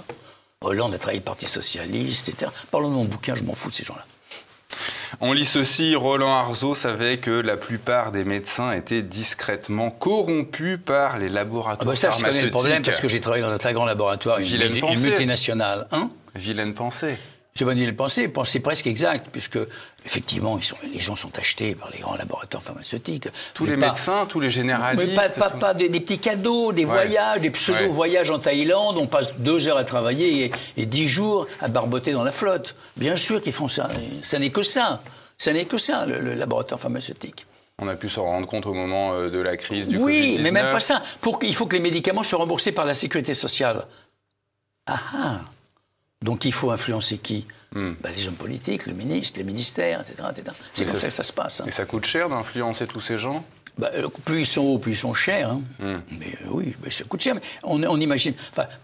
Hollande 0.61 0.95
a 0.95 0.99
trahi 0.99 1.17
le 1.17 1.23
Parti 1.23 1.47
Socialiste, 1.47 2.29
etc. 2.29 2.51
Parlons 2.71 2.89
de 2.89 2.95
mon 2.95 3.05
bouquin, 3.05 3.35
je 3.35 3.43
m'en 3.43 3.55
fous 3.55 3.71
de 3.71 3.75
ces 3.75 3.85
gens-là. 3.85 4.05
On 5.21 5.33
lit 5.33 5.47
ceci, 5.47 5.95
Roland 5.95 6.35
Arzo 6.35 6.75
savait 6.75 7.19
que 7.19 7.31
la 7.31 7.57
plupart 7.57 8.13
des 8.13 8.25
médecins 8.25 8.73
étaient 8.73 9.03
discrètement 9.03 9.91
corrompus 9.91 10.79
par 10.85 11.19
les 11.19 11.29
laboratoires 11.29 11.79
ah 11.81 11.85
bah 11.85 11.97
ça, 11.97 12.11
je 12.11 12.23
connais 12.23 12.43
le 12.43 12.51
problème 12.51 12.83
parce 12.83 13.01
que 13.01 13.09
j'ai 13.09 13.21
travaillé 13.21 13.43
dans 13.43 13.51
un 13.51 13.59
très 13.59 13.73
grand 13.73 13.87
laboratoire, 13.87 14.39
une, 14.39 14.47
une 14.47 15.01
multinationale. 15.01 15.89
Hein? 15.93 16.11
Vilaine 16.35 16.75
pensée. 16.75 17.19
C'est 17.59 17.65
pas 17.65 17.75
le 17.75 17.93
penser, 17.93 18.29
penser 18.29 18.61
presque 18.61 18.87
exact, 18.87 19.31
puisque 19.33 19.59
effectivement, 20.07 20.57
ils 20.59 20.63
sont, 20.63 20.77
les 20.93 21.01
gens 21.01 21.17
sont 21.17 21.37
achetés 21.37 21.75
par 21.75 21.91
les 21.91 21.99
grands 21.99 22.15
laboratoires 22.15 22.63
pharmaceutiques. 22.63 23.27
Tous 23.53 23.67
les 23.67 23.77
médecins, 23.77 24.27
tous 24.27 24.39
les 24.39 24.49
généralistes. 24.49 25.13
Mais 25.17 25.29
pas, 25.37 25.51
pas, 25.51 25.75
des, 25.75 25.91
petits 25.91 26.21
cadeaux, 26.21 26.73
des 26.73 26.85
voyages, 26.85 27.41
des 27.41 27.51
pseudo-voyages 27.51 28.31
en 28.31 28.39
Thaïlande. 28.39 28.97
On 28.97 29.09
passe 29.09 29.35
deux 29.39 29.67
heures 29.67 29.77
à 29.77 29.83
travailler 29.83 30.53
et, 30.77 30.87
dix 30.87 31.09
jours 31.09 31.49
à 31.61 31.67
barboter 31.67 32.13
dans 32.13 32.23
la 32.23 32.31
flotte. 32.31 32.77
Bien 32.97 33.17
sûr 33.17 33.43
qu'ils 33.43 33.53
font 33.53 33.67
ça. 33.67 33.89
Ça 34.23 34.39
n'est 34.39 34.51
que 34.51 34.63
ça. 34.63 35.03
Ça 35.37 35.53
n'est 35.53 35.65
que 35.65 35.79
ça, 35.79 36.07
le, 36.07 36.35
laboratoire 36.35 36.79
pharmaceutique. 36.79 37.45
On 37.81 37.89
a 37.89 37.97
pu 37.97 38.09
s'en 38.09 38.23
rendre 38.23 38.47
compte 38.47 38.67
au 38.67 38.75
moment 38.75 39.15
euh, 39.15 39.31
de 39.31 39.41
la 39.41 39.57
crise 39.57 39.89
du 39.89 39.97
oui, 39.97 40.37
Oui, 40.37 40.41
mais 40.43 40.53
même 40.53 40.73
pas 40.73 40.79
ça. 40.79 41.03
Pour 41.21 41.41
il 41.43 41.57
faut 41.57 41.67
que 41.67 41.75
les 41.75 41.83
médicaments 41.83 42.23
soient 42.23 42.39
remboursés 42.39 42.71
par 42.71 42.85
la 42.85 42.95
sécurité 42.95 43.35
sociale. 43.35 43.85
Ah 44.87 45.01
ah 45.13 45.41
donc 46.23 46.45
il 46.45 46.53
faut 46.53 46.71
influencer 46.71 47.19
qui? 47.19 47.47
Hmm. 47.75 47.93
bah, 48.01 48.11
Les 48.17 48.27
hommes 48.27 48.35
politiques, 48.35 48.87
le 48.87 48.95
ministre, 48.95 49.39
les 49.39 49.45
ministères, 49.45 50.01
etc. 50.01 50.29
C'est 50.73 50.85
comme 50.85 50.97
ça, 50.97 51.07
que 51.07 51.13
ça 51.13 51.23
se 51.23 51.33
passe. 51.33 51.61
Hein. 51.61 51.65
Et 51.69 51.71
ça 51.71 51.85
coûte 51.85 52.07
cher 52.07 52.29
d'influencer 52.29 52.87
tous 52.87 53.01
ces 53.01 53.19
gens? 53.19 53.45
Bah, 53.77 53.91
euh, 53.95 54.09
plus 54.25 54.41
ils 54.41 54.47
sont 54.47 54.63
hauts, 54.63 54.79
plus 54.79 54.93
ils 54.93 54.97
sont 54.97 55.15
chers. 55.15 55.51
Hein. 55.51 55.63
Hmm. 55.79 56.01
Mais 56.19 56.27
euh, 56.27 56.51
oui, 56.51 56.75
ça 56.91 57.05
coûte 57.05 57.21
cher. 57.21 57.37
on, 57.63 58.01
imagine. 58.01 58.35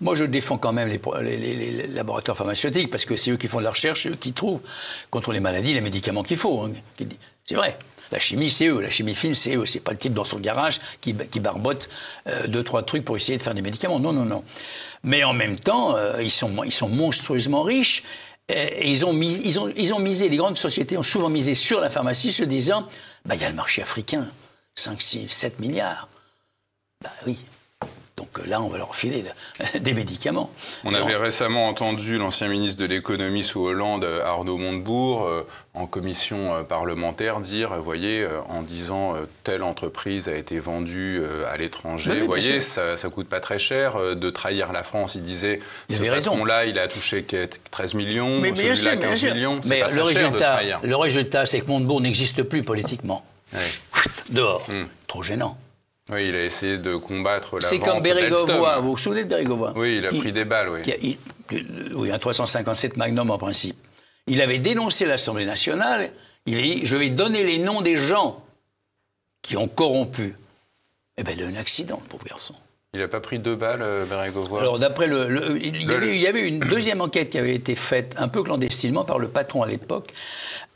moi, 0.01 0.15
je 0.15 0.25
défends 0.25 0.59
quand 0.59 0.73
même 0.73 0.89
les, 0.89 1.87
laboratoires 1.89 2.37
pharmaceutiques 2.37 2.91
parce 2.91 3.05
que 3.05 3.17
c'est 3.17 3.33
eux 3.33 3.37
qui 3.37 3.49
font 3.49 3.59
de 3.59 3.65
la 3.65 3.71
recherche, 3.71 4.05
c'est 4.05 4.11
eux 4.11 4.17
qui 4.17 4.33
trouvent 4.33 4.61
contre 5.11 5.33
les 5.33 5.41
maladies 5.41 5.75
les 5.75 5.81
médicaments 5.81 6.23
qu'il 6.23 6.37
faut. 6.37 6.61
Hein. 6.63 6.73
C'est 7.45 7.57
vrai. 7.57 7.77
La 8.13 8.19
chimie, 8.19 8.51
c'est 8.51 8.69
eux. 8.69 8.81
La 8.81 8.91
chimie 8.91 9.15
fine, 9.15 9.35
c'est 9.35 9.57
eux. 9.57 9.67
C'est 9.67 9.81
pas 9.81 9.93
le 9.93 9.99
type 9.99 10.15
dans 10.15 10.25
son 10.25 10.39
garage 10.39 10.81
qui, 11.01 11.13
barbote 11.13 11.89
euh, 12.29 12.47
deux, 12.47 12.63
trois 12.63 12.83
trucs 12.83 13.05
pour 13.05 13.17
essayer 13.17 13.39
de 13.39 13.43
faire 13.43 13.55
des 13.55 13.63
médicaments. 13.63 13.99
Non, 13.99 14.13
non, 14.13 14.25
non. 14.25 14.45
Mais 15.03 15.25
en 15.25 15.33
même 15.33 15.59
temps, 15.59 15.97
euh, 15.97 16.23
ils, 16.23 16.31
sont, 16.31 16.49
monstrueusement 16.89 17.63
riches. 17.63 18.05
Et 18.49 18.91
ils, 18.91 19.07
ont 19.07 19.19
ils, 19.21 19.59
ont, 19.59 19.73
ils 19.75 19.95
ont 19.95 19.99
misé, 19.99 20.29
les 20.29 20.37
grandes 20.37 20.59
sociétés 20.59 20.99
ont 20.99 21.03
souvent 21.03 21.31
misé 21.31 21.55
sur 21.55 21.81
la 21.81 21.89
pharmacie, 21.89 22.31
se 22.31 22.45
disant 22.45 22.87
bah, 23.25 23.37
il 23.37 23.41
y 23.41 23.45
a 23.45 23.49
le 23.49 23.55
marché 23.55 23.81
africain, 23.81 24.29
5, 24.75 25.01
6, 25.01 25.29
7 25.29 25.61
milliards. 25.61 26.09
Bah 27.03 27.11
oui. 27.27 27.39
Que 28.35 28.49
là, 28.49 28.61
on 28.61 28.69
va 28.69 28.79
leur 28.79 28.97
filer 28.97 29.25
des 29.81 29.95
médicaments. 29.95 30.51
On 30.85 30.93
avait 30.93 31.17
récemment 31.17 31.69
entendu 31.69 32.19
l'ancien 32.19 32.49
ministre 32.49 32.81
de 32.81 32.87
l'économie 32.87 33.45
sous 33.45 33.61
Hollande, 33.65 34.07
Arnaud 34.25 34.59
Montebourg, 34.59 35.25
euh, 35.25 35.47
en 35.75 35.87
commission 35.87 36.55
euh, 36.55 36.63
parlementaire 36.63 37.41
dire, 37.41 37.75
vous 37.75 37.83
voyez, 37.83 38.27
en 38.49 38.63
disant 38.63 39.15
telle 39.45 39.63
entreprise 39.63 40.29
a 40.29 40.35
été 40.35 40.59
vendue 40.59 41.23
à 41.51 41.57
l'étranger, 41.57 42.21
vous 42.21 42.27
voyez, 42.27 42.61
ça, 42.61 42.97
ça 42.97 43.09
coûte 43.09 43.29
pas 43.29 43.41
très 43.41 43.59
cher 43.59 44.17
de 44.17 44.31
trahir 44.31 44.73
la 44.73 44.83
France. 44.83 45.15
Il 45.15 45.23
disait, 45.23 45.61
il 45.89 45.97
ce 45.97 46.03
patron-là, 46.03 46.67
il 46.67 46.79
a 46.79 46.89
touché 46.89 47.25
13 47.71 47.95
millions, 47.95 48.41
celui-là 48.43 48.97
15 48.97 49.25
millions. 49.25 49.61
Mais 49.67 49.83
le 49.91 50.03
résultat, 50.03 50.61
le 50.83 50.97
résultat, 50.97 51.47
c'est 51.47 51.61
que 51.61 51.67
Montebourg 51.67 52.01
n'existe 52.01 52.43
plus 52.43 52.63
politiquement. 52.63 53.25
Dehors. 54.31 54.67
Hmm. 54.69 54.87
Trop 55.07 55.23
gênant. 55.23 55.57
Oui, 56.13 56.29
il 56.29 56.37
a 56.37 56.45
essayé 56.45 56.77
de 56.77 56.97
combattre 56.97 57.59
la 57.59 57.67
C'est 57.67 57.79
comme 57.79 58.03
Bérégovoy. 58.03 58.81
Vous 58.81 58.91
vous 58.91 58.97
souvenez 58.97 59.25
de 59.25 59.29
Bérégovoy 59.29 59.73
Oui, 59.75 59.97
il 59.97 60.07
a 60.07 60.11
pris 60.11 60.33
des 60.33 60.45
balles, 60.45 60.69
oui. 60.69 61.19
oui, 61.95 62.11
un 62.11 62.19
357 62.19 62.97
Magnum 62.97 63.31
en 63.31 63.39
principe. 63.39 63.77
Il 64.27 64.43
avait 64.43 64.59
dénoncé 64.59 65.07
l'Assemblée 65.07 65.47
nationale. 65.47 66.11
Il 66.47 66.59
a 66.59 66.63
dit 66.63 66.85
Je 66.85 66.97
vais 66.97 67.09
donner 67.09 67.43
les 67.43 67.59
noms 67.59 67.81
des 67.81 67.97
gens 67.97 68.43
qui 69.41 69.57
ont 69.57 69.69
corrompu. 69.69 70.37
Eh 71.17 71.23
bien, 71.23 71.35
il 71.35 71.43
a 71.43 71.47
eu 71.47 71.55
un 71.55 71.57
accident, 71.57 72.01
le 72.03 72.09
pauvre 72.09 72.25
garçon. 72.25 72.55
Il 72.93 73.01
n'a 73.01 73.09
pas 73.09 73.21
pris 73.21 73.39
deux 73.39 73.57
balles, 73.57 73.83
euh, 73.83 74.05
Bérégovoy 74.05 74.61
Alors, 74.61 74.79
d'après 74.79 75.07
le. 75.07 75.59
il, 75.61 75.83
y 75.83 75.93
avait, 75.93 76.15
il, 76.15 76.21
y 76.21 76.27
avait, 76.27 76.47
une 76.47 76.61
deuxième 76.61 77.01
enquête 77.01 77.31
qui 77.31 77.39
avait 77.39 77.55
été 77.55 77.75
faite, 77.75 78.15
un 78.19 78.29
peu 78.29 78.43
clandestinement, 78.43 79.05
par 79.05 79.19
le 79.19 79.29
patron 79.29 79.63
à 79.63 79.67
l'époque, 79.67 80.11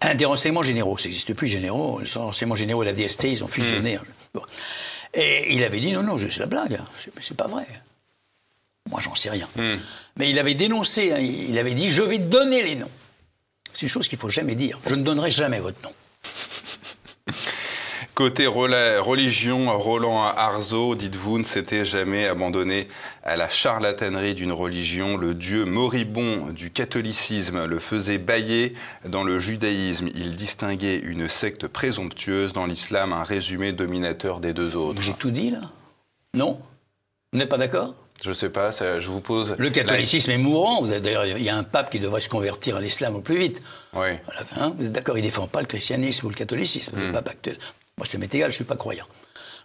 un 0.00 0.14
des 0.14 0.24
renseignements 0.24 0.62
généraux. 0.62 0.96
Ça 0.96 1.04
n'existe 1.04 1.34
plus, 1.34 1.46
généraux. 1.46 2.00
Les 2.00 2.10
renseignements 2.20 2.56
généraux 2.56 2.82
et 2.82 2.86
la 2.86 2.92
DST, 2.92 3.24
ils 3.24 3.44
ont 3.44 3.48
fusionné. 3.48 3.98
Hmm. 3.98 4.40
Et 5.14 5.54
il 5.54 5.64
avait 5.64 5.80
dit 5.80 5.92
non, 5.92 6.02
non, 6.02 6.18
c'est 6.18 6.36
la 6.38 6.46
blague, 6.46 6.74
hein. 6.74 6.86
c'est 7.20 7.36
pas 7.36 7.46
vrai. 7.46 7.66
Moi, 8.88 9.00
j'en 9.00 9.14
sais 9.14 9.30
rien. 9.30 9.48
Hmm. 9.56 9.76
Mais 10.16 10.30
il 10.30 10.38
avait 10.38 10.54
dénoncé, 10.54 11.12
hein. 11.12 11.18
il 11.18 11.58
avait 11.58 11.74
dit 11.74 11.88
je 11.88 12.02
vais 12.02 12.18
donner 12.18 12.62
les 12.62 12.74
noms. 12.74 12.90
C'est 13.72 13.82
une 13.82 13.88
chose 13.88 14.08
qu'il 14.08 14.18
faut 14.18 14.30
jamais 14.30 14.54
dire. 14.54 14.78
Je 14.86 14.94
ne 14.94 15.02
donnerai 15.02 15.30
jamais 15.30 15.60
votre 15.60 15.80
nom. 15.82 15.92
Côté 18.18 18.48
religion, 18.48 19.78
Roland 19.78 20.24
Arzo, 20.24 20.96
dites-vous, 20.96 21.38
ne 21.38 21.44
s'était 21.44 21.84
jamais 21.84 22.26
abandonné 22.26 22.88
à 23.22 23.36
la 23.36 23.48
charlatanerie 23.48 24.34
d'une 24.34 24.50
religion. 24.50 25.16
Le 25.16 25.34
dieu 25.34 25.64
moribond 25.64 26.48
du 26.48 26.72
catholicisme 26.72 27.66
le 27.66 27.78
faisait 27.78 28.18
bailler 28.18 28.74
dans 29.04 29.22
le 29.22 29.38
judaïsme. 29.38 30.08
Il 30.16 30.34
distinguait 30.34 30.98
une 30.98 31.28
secte 31.28 31.68
présomptueuse 31.68 32.52
dans 32.52 32.66
l'islam, 32.66 33.12
un 33.12 33.22
résumé 33.22 33.70
dominateur 33.70 34.40
des 34.40 34.52
deux 34.52 34.74
autres. 34.74 35.00
J'ai 35.00 35.14
tout 35.14 35.30
dit 35.30 35.50
là 35.50 35.60
Non? 36.34 36.58
Vous 37.32 37.38
n'êtes 37.38 37.48
pas 37.48 37.56
d'accord? 37.56 37.94
Je 38.24 38.30
ne 38.30 38.34
sais 38.34 38.50
pas, 38.50 38.72
je 38.72 39.08
vous 39.08 39.20
pose. 39.20 39.54
Le 39.58 39.70
catholicisme 39.70 40.32
est 40.32 40.38
mourant. 40.38 40.82
D'ailleurs, 40.82 41.24
il 41.24 41.40
y 41.40 41.48
a 41.48 41.56
un 41.56 41.62
pape 41.62 41.88
qui 41.88 42.00
devrait 42.00 42.20
se 42.20 42.28
convertir 42.28 42.74
à 42.74 42.80
l'islam 42.80 43.14
au 43.14 43.20
plus 43.20 43.38
vite. 43.38 43.62
Oui. 43.94 44.08
vous 44.76 44.86
êtes 44.86 44.92
d'accord 44.92 45.16
Il 45.16 45.20
ne 45.20 45.26
défend 45.26 45.46
pas 45.46 45.60
le 45.60 45.66
christianisme 45.66 46.26
ou 46.26 46.30
le 46.30 46.34
catholicisme, 46.34 46.96
le 46.98 47.08
hmm. 47.10 47.12
pape 47.12 47.28
actuel. 47.28 47.58
Moi, 47.98 48.06
ça 48.06 48.16
m'est 48.16 48.32
égal, 48.34 48.50
je 48.50 48.54
ne 48.54 48.56
suis 48.56 48.64
pas 48.64 48.76
croyant. 48.76 49.06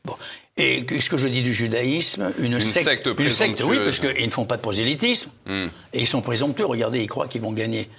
Bon. 0.04 0.16
Et 0.58 0.86
qu'est-ce 0.86 1.10
que 1.10 1.18
je 1.18 1.28
dis 1.28 1.42
du 1.42 1.54
judaïsme? 1.54 2.34
Une, 2.38 2.60
secte, 2.60 3.08
Une 3.18 3.30
secte, 3.30 3.64
oui, 3.64 3.78
parce 3.84 4.00
qu'ils 4.00 4.26
ne 4.26 4.32
font 4.32 4.46
pas 4.46 4.58
de 4.58 4.62
prosélytisme. 4.62 5.32
Hmm. 5.46 5.68
Et 5.94 6.02
ils 6.02 6.08
sont 6.08 6.22
présomptueux. 6.22 6.66
Regardez, 6.66 7.02
ils 7.02 7.08
croient 7.08 7.28
qu'ils 7.28 7.42
vont 7.42 7.54
gagner 7.54 7.90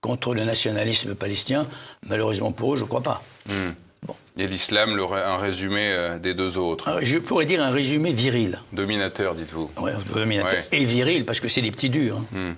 contre 0.00 0.34
le 0.34 0.44
nationalisme 0.44 1.14
palestinien. 1.14 1.66
Malheureusement 2.06 2.52
pour 2.52 2.74
eux, 2.74 2.76
je 2.76 2.82
ne 2.82 2.88
crois 2.88 3.02
pas. 3.02 3.22
Hmm. 3.46 3.70
Bon. 4.04 4.16
Et 4.36 4.48
l'islam, 4.48 4.98
un 4.98 5.36
résumé 5.36 5.80
euh, 5.92 6.18
des 6.18 6.34
deux 6.34 6.58
autres 6.58 6.88
ah, 6.88 6.98
Je 7.02 7.18
pourrais 7.18 7.44
dire 7.44 7.62
un 7.62 7.70
résumé 7.70 8.12
viril. 8.12 8.60
Dominateur, 8.72 9.34
dites-vous. 9.34 9.70
Oui, 9.78 9.92
dominateur. 10.12 10.64
Et 10.72 10.84
viril, 10.84 11.24
parce 11.24 11.38
que 11.38 11.48
c'est 11.48 11.62
des 11.62 11.70
petits 11.70 11.90
durs. 11.90 12.18
Hein. 12.18 12.50
Hmm. 12.50 12.54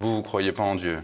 Vous, 0.00 0.10
vous 0.10 0.18
ne 0.18 0.22
croyez 0.22 0.52
pas 0.52 0.64
en 0.64 0.74
Dieu? 0.74 0.98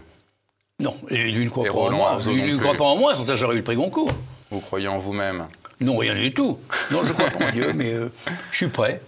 Non, 0.79 0.95
et 1.09 1.31
lui 1.31 1.45
ne 1.45 1.49
croit 1.49 1.65
pas 1.65 1.71
en 1.71 1.91
moi. 1.91 2.19
Lui 2.27 2.53
ne 2.53 2.57
croit 2.57 2.75
pas 2.75 2.83
en 2.83 2.97
moi, 2.97 3.15
sans 3.15 3.23
ça 3.23 3.35
j'aurais 3.35 3.55
eu 3.55 3.59
le 3.59 3.63
prix 3.63 3.75
Goncourt. 3.75 4.11
Vous 4.51 4.59
croyez 4.59 4.87
en 4.87 4.97
vous-même? 4.99 5.47
Non, 5.79 5.97
rien 5.97 6.15
du 6.15 6.33
tout. 6.33 6.59
Non, 6.91 7.03
je 7.03 7.13
crois 7.13 7.27
en 7.47 7.51
Dieu, 7.51 7.73
mais 7.73 7.93
euh, 7.93 8.09
je 8.51 8.57
suis 8.57 8.67
prêt. 8.67 9.01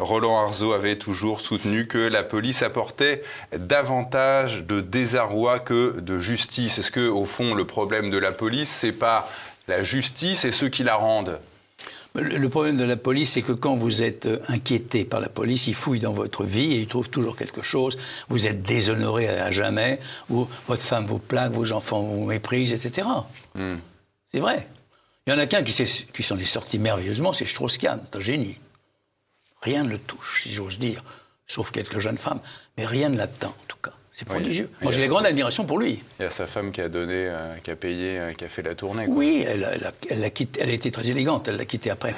Roland 0.00 0.38
Arzo 0.38 0.72
avait 0.72 0.96
toujours 0.96 1.40
soutenu 1.40 1.86
que 1.86 1.98
la 1.98 2.22
police 2.22 2.62
apportait 2.62 3.22
davantage 3.56 4.64
de 4.64 4.80
désarroi 4.80 5.58
que 5.58 5.98
de 5.98 6.18
justice. 6.20 6.78
Est-ce 6.78 6.92
que, 6.92 7.08
au 7.08 7.24
fond, 7.24 7.54
le 7.54 7.64
problème 7.64 8.10
de 8.10 8.18
la 8.18 8.30
police, 8.30 8.68
c'est 8.68 8.92
pas 8.92 9.28
la 9.66 9.82
justice 9.82 10.44
et 10.44 10.52
ceux 10.52 10.68
qui 10.68 10.84
la 10.84 10.94
rendent? 10.94 11.40
Le 12.14 12.48
problème 12.48 12.76
de 12.76 12.84
la 12.84 12.96
police, 12.96 13.32
c'est 13.32 13.42
que 13.42 13.52
quand 13.52 13.76
vous 13.76 14.02
êtes 14.02 14.26
euh, 14.26 14.38
inquiété 14.48 15.04
par 15.04 15.20
la 15.20 15.28
police, 15.28 15.66
ils 15.66 15.74
fouillent 15.74 16.00
dans 16.00 16.12
votre 16.12 16.42
vie 16.42 16.72
et 16.72 16.80
ils 16.80 16.88
trouvent 16.88 17.10
toujours 17.10 17.36
quelque 17.36 17.62
chose. 17.62 17.96
Vous 18.28 18.46
êtes 18.46 18.62
déshonoré 18.62 19.28
à 19.28 19.50
jamais, 19.50 20.00
ou 20.30 20.48
votre 20.66 20.82
femme 20.82 21.04
vous 21.04 21.18
plaque, 21.18 21.52
vos 21.52 21.72
enfants 21.72 22.02
vous 22.02 22.26
méprisent, 22.26 22.72
etc. 22.72 23.06
Hmm. 23.54 23.76
C'est 24.32 24.40
vrai. 24.40 24.68
Il 25.28 25.32
y 25.32 25.34
en 25.34 25.38
a 25.38 25.46
qu'un 25.46 25.62
qui, 25.62 25.74
qui 26.14 26.22
s'en 26.22 26.38
est 26.38 26.46
sorti 26.46 26.78
merveilleusement, 26.78 27.34
c'est 27.34 27.44
Strauss-Kahn, 27.44 28.00
c'est 28.06 28.16
un 28.16 28.20
génie. 28.20 28.56
Rien 29.60 29.84
ne 29.84 29.90
le 29.90 29.98
touche, 29.98 30.44
si 30.44 30.54
j'ose 30.54 30.78
dire, 30.78 31.04
sauf 31.46 31.70
quelques 31.70 31.98
jeunes 31.98 32.16
femmes, 32.16 32.40
mais 32.78 32.86
rien 32.86 33.10
ne 33.10 33.18
l'atteint 33.18 33.48
en 33.48 33.64
tout 33.68 33.76
cas. 33.76 33.92
C'est 34.10 34.24
prodigieux. 34.24 34.70
Moi, 34.80 34.90
j'ai 34.90 35.02
une 35.02 35.10
grande 35.10 35.26
admiration 35.26 35.66
pour 35.66 35.78
lui. 35.78 36.02
Il 36.18 36.22
y 36.22 36.24
a 36.24 36.30
sa 36.30 36.46
femme 36.46 36.72
qui 36.72 36.80
a 36.80 36.88
donné, 36.88 37.26
euh, 37.26 37.58
qui 37.58 37.70
a 37.70 37.76
payé, 37.76 38.18
euh, 38.18 38.32
qui 38.32 38.46
a 38.46 38.48
fait 38.48 38.62
la 38.62 38.74
tournée. 38.74 39.04
Oui, 39.06 39.44
elle 39.46 39.64
a, 39.64 39.92
elle, 40.08 40.32
quitté, 40.32 40.62
elle 40.62 40.70
a 40.70 40.72
été 40.72 40.90
très 40.90 41.10
élégante, 41.10 41.46
elle 41.46 41.58
l'a 41.58 41.66
quitté 41.66 41.90
après. 41.90 42.14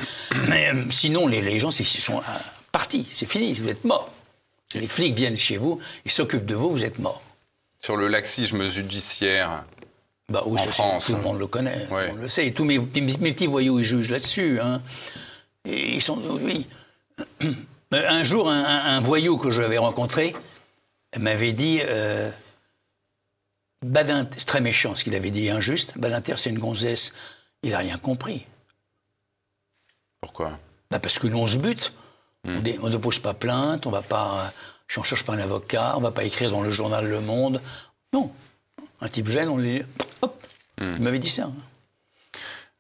Mais 0.49 0.71
euh, 0.73 0.85
sinon, 0.91 1.27
les, 1.27 1.43
les 1.43 1.59
gens, 1.59 1.71
ils 1.71 1.87
sont 1.87 2.23
partis, 2.71 3.09
c'est 3.11 3.29
fini, 3.29 3.55
vous 3.55 3.71
êtes 3.71 3.83
morts. 3.83 4.15
Les 4.75 4.87
flics 4.87 5.17
viennent 5.17 5.37
chez 5.37 5.57
vous, 5.57 5.81
ils 6.05 6.13
s'occupent 6.13 6.47
de 6.47 6.55
vous, 6.55 6.71
vous 6.71 6.85
êtes 6.85 7.01
morts. 7.01 7.23
Sur 7.81 7.97
le 7.97 8.07
laxisme 8.07 8.69
judiciaire, 8.69 9.65
bah 10.31 10.45
oui, 10.47 10.61
tout 11.05 11.17
le 11.17 11.23
monde 11.23 11.39
le 11.41 11.49
connaît, 11.49 11.89
on 11.91 12.15
le 12.15 12.29
sait. 12.29 12.47
Et 12.47 12.53
tous 12.53 12.65
mes, 12.65 12.79
petits 12.79 13.47
voyous, 13.47 13.81
ils 13.81 13.85
jugent 13.85 14.11
là-dessus. 14.11 14.61
Hein. 14.61 14.81
Et 15.65 15.97
ils 15.97 16.03
sont, 16.03 16.23
oui. 16.43 16.67
Un 17.93 18.23
jour, 18.23 18.49
un, 18.49 19.01
voyou 19.01 19.37
que 19.37 19.51
j'avais 19.51 19.77
rencontré 19.77 20.33
m'avait 21.19 21.53
dit 21.53 21.81
euh, 21.83 22.31
c'est 23.83 24.47
très 24.47 24.61
méchant 24.61 24.95
ce 24.95 25.03
qu'il 25.03 25.17
avait 25.17 25.33
dit, 25.33 25.51
injuste. 25.51 25.99
Badinter, 25.99 26.35
c'est 26.37 26.51
une 26.51 26.61
gonzesse. 26.61 27.13
Il 27.65 27.71
n'a 27.71 27.79
rien 27.79 27.99
compris. 27.99 28.47
Pourquoi? 30.21 30.59
Bah 30.93 31.01
Parce 31.01 31.19
que 31.19 31.27
nous, 31.27 31.39
on 31.39 31.49
se 31.49 31.59
bute. 31.59 31.93
Hmm. 32.45 32.61
On, 32.81 32.91
ne 32.91 32.97
pose 32.97 33.19
pas 33.19 33.35
plainte, 33.35 33.87
on 33.87 33.91
va 33.91 34.03
pas. 34.03 34.53
on 34.97 35.01
ne 35.01 35.05
cherche 35.05 35.25
pas 35.25 35.35
un 35.35 35.41
avocat, 35.41 35.95
on 35.97 35.99
ne 35.99 36.05
va 36.05 36.13
pas 36.13 36.23
écrire 36.23 36.53
dans 36.53 36.63
le 36.63 36.71
journal 36.71 37.09
Le 37.09 37.21
Monde. 37.21 37.61
Non. 38.13 38.31
Un 39.01 39.09
type 39.09 39.29
gêne, 39.29 39.49
on 39.49 39.57
lui 39.57 39.83
Hop 40.23 40.43
hmm. 40.81 40.95
Il 40.97 41.03
m'avait 41.03 41.19
dit 41.19 41.31
ça. 41.31 41.51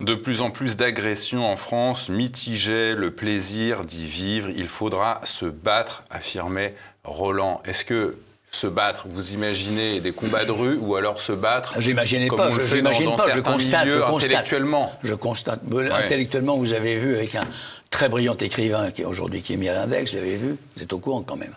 De 0.00 0.14
plus 0.14 0.40
en 0.40 0.50
plus 0.50 0.76
d'agressions 0.76 1.50
en 1.50 1.56
France 1.56 2.08
mitigeaient 2.08 2.94
le 2.94 3.10
plaisir 3.10 3.84
d'y 3.84 4.06
vivre. 4.06 4.48
Il 4.56 4.66
faudra 4.66 5.20
se 5.24 5.44
battre, 5.44 6.04
affirmait 6.10 6.74
Roland. 7.04 7.62
Est-ce 7.66 7.84
que 7.84 8.16
se 8.52 8.66
battre, 8.66 9.06
vous 9.08 9.32
imaginez 9.32 10.00
des 10.00 10.12
combats 10.12 10.44
de 10.44 10.50
rue 10.50 10.76
ou 10.76 10.96
alors 10.96 11.20
se 11.20 11.32
battre 11.32 11.74
J'imaginais 11.78 12.28
pas, 12.28 12.50
je, 12.50 12.74
n'imagine 12.74 13.14
pas, 13.14 13.28
je 13.34 13.40
constate, 13.40 13.88
je 13.88 14.00
constate, 14.00 14.30
intellectuellement? 14.30 14.92
Je 15.04 15.14
constate. 15.14 15.60
Intellectuellement, 16.04 16.56
vous 16.56 16.72
avez 16.72 16.96
vu 16.96 17.14
avec 17.14 17.34
un 17.36 17.46
très 17.90 18.08
brillant 18.08 18.36
écrivain 18.36 18.90
qui 18.90 19.04
aujourd'hui 19.04 19.42
qui 19.42 19.52
est 19.52 19.56
mis 19.56 19.68
à 19.68 19.74
l'index, 19.74 20.12
vous 20.12 20.18
avez 20.18 20.36
vu, 20.36 20.56
vous 20.76 20.82
êtes 20.82 20.92
au 20.92 20.98
courant 20.98 21.22
quand 21.22 21.36
même. 21.36 21.54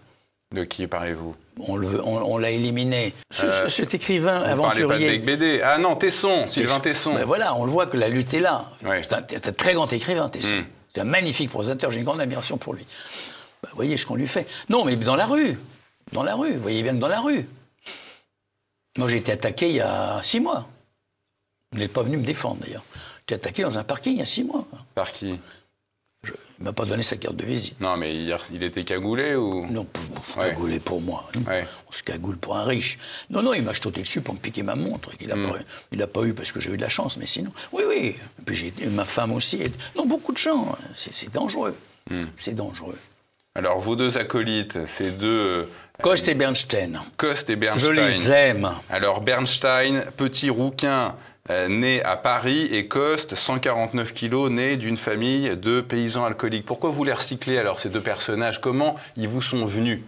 De 0.53 0.63
qui 0.63 0.85
parlez-vous? 0.85 1.35
On 1.59 1.77
l'a 1.77 2.03
on, 2.05 2.39
éliminé. 2.43 3.13
Euh, 3.43 3.67
cet 3.67 3.95
écrivain 3.95 4.39
vous 4.39 4.49
aventurier. 4.51 5.09
Pas 5.09 5.17
de 5.17 5.25
BD. 5.25 5.61
Ah 5.63 5.79
non, 5.79 5.95
Tesson, 5.95 6.45
Sylvain 6.47 6.79
Tesson. 6.79 7.15
Voilà, 7.25 7.55
on 7.55 7.65
le 7.65 7.71
voit 7.71 7.87
que 7.87 7.97
la 7.97 8.07
lutte 8.07 8.35
est 8.35 8.39
là. 8.39 8.69
C'est 8.81 9.13
un, 9.13 9.51
très 9.51 9.73
grand 9.73 9.91
écrivain, 9.91 10.29
Tesson. 10.29 10.57
Hmm. 10.57 10.65
C'est 10.93 11.01
un 11.01 11.05
magnifique 11.05 11.49
prosateur, 11.49 11.89
j'ai 11.89 11.97
une 11.97 12.05
grande 12.05 12.21
admiration 12.21 12.57
pour 12.57 12.75
lui. 12.75 12.85
Bah, 13.63 13.69
vous 13.71 13.75
voyez 13.75 13.97
ce 13.97 14.05
qu'on 14.05 14.15
lui 14.15 14.27
fait. 14.27 14.47
Non, 14.69 14.85
mais 14.85 14.95
dans 14.95 15.15
la 15.15 15.25
rue. 15.25 15.57
Dans 16.11 16.23
la 16.23 16.35
rue. 16.35 16.53
Vous 16.53 16.61
voyez 16.61 16.83
bien 16.83 16.93
que 16.93 16.99
dans 16.99 17.07
la 17.07 17.19
rue. 17.19 17.47
Moi, 18.99 19.07
j'ai 19.07 19.17
été 19.17 19.31
attaqué 19.31 19.69
il 19.69 19.75
y 19.75 19.81
a 19.81 20.19
six 20.21 20.39
mois. 20.39 20.67
Vous 21.71 21.79
n'êtes 21.79 21.93
pas 21.93 22.03
venu 22.03 22.17
me 22.17 22.25
défendre, 22.25 22.57
d'ailleurs. 22.61 22.83
J'ai 23.17 23.23
été 23.23 23.35
attaqué 23.35 23.63
dans 23.63 23.79
un 23.79 23.83
parking 23.83 24.13
il 24.13 24.19
y 24.19 24.21
a 24.21 24.25
six 24.25 24.43
mois. 24.43 24.65
Par 24.93 25.11
qui? 25.11 25.39
Il 26.59 26.65
m'a 26.65 26.73
pas 26.73 26.85
donné 26.85 27.03
sa 27.03 27.17
carte 27.17 27.35
de 27.35 27.45
visite. 27.45 27.79
Non, 27.81 27.97
mais 27.97 28.15
il, 28.15 28.35
il 28.51 28.63
était 28.63 28.83
cagoulé 28.83 29.35
ou? 29.35 29.65
Non, 29.69 29.87
cagoulé 30.35 30.79
pour 30.79 31.01
moi. 31.01 31.29
On 31.87 31.91
se 31.91 32.03
cagoule 32.03 32.37
pour 32.37 32.55
un 32.57 32.63
riche. 32.63 32.99
Non, 33.29 33.41
non, 33.41 33.53
il 33.53 33.63
m'a 33.63 33.73
jeté 33.73 34.01
dessus 34.01 34.21
pour 34.21 34.35
me 34.35 34.39
piquer 34.39 34.63
ma 34.63 34.75
montre. 34.75 35.11
Il 35.19 35.27
n'a 35.27 35.35
hmm. 35.35 35.51
pas, 35.97 36.07
pas, 36.07 36.23
eu 36.23 36.33
parce 36.33 36.51
que 36.51 36.59
j'ai 36.59 36.71
eu 36.71 36.77
de 36.77 36.81
la 36.81 36.89
chance, 36.89 37.17
mais 37.17 37.27
sinon. 37.27 37.51
Oui, 37.71 37.83
oui. 37.87 38.15
Et 38.39 38.41
puis 38.45 38.55
j'ai 38.55 38.73
ma 38.87 39.05
femme 39.05 39.33
aussi. 39.33 39.59
Non, 39.95 40.05
beaucoup 40.05 40.31
de 40.31 40.37
gens. 40.37 40.69
Hein. 40.71 40.85
C'est 40.95 41.31
dangereux. 41.31 41.75
Hmm. 42.09 42.21
C'est 42.37 42.55
dangereux. 42.55 42.97
Alors, 43.55 43.79
vos 43.79 43.95
deux 43.95 44.17
acolytes, 44.17 44.87
ces 44.87 45.11
deux. 45.11 45.69
Coste 46.01 46.25
Kost 46.25 46.27
et 46.27 46.33
Bernstein. 46.33 46.99
Kost 47.17 47.49
et 47.51 47.55
Bernstein. 47.55 47.93
Je 47.93 48.01
les 48.01 48.31
aime. 48.31 48.71
Alors, 48.89 49.21
Bernstein, 49.21 50.05
petit 50.17 50.49
rouquin 50.49 51.15
euh, 51.49 51.67
né 51.67 52.01
à 52.03 52.15
Paris 52.15 52.69
et 52.71 52.87
Coste, 52.87 53.35
149 53.35 54.13
kilos, 54.13 54.49
né 54.49 54.77
d'une 54.77 54.97
famille 54.97 55.57
de 55.57 55.81
paysans 55.81 56.23
alcooliques. 56.25 56.65
Pourquoi 56.65 56.89
vous 56.89 57.03
les 57.03 57.13
recyclez 57.13 57.57
alors, 57.57 57.79
ces 57.79 57.89
deux 57.89 58.01
personnages? 58.01 58.61
Comment 58.61 58.95
ils 59.17 59.27
vous 59.27 59.41
sont 59.41 59.65
venus? 59.65 59.99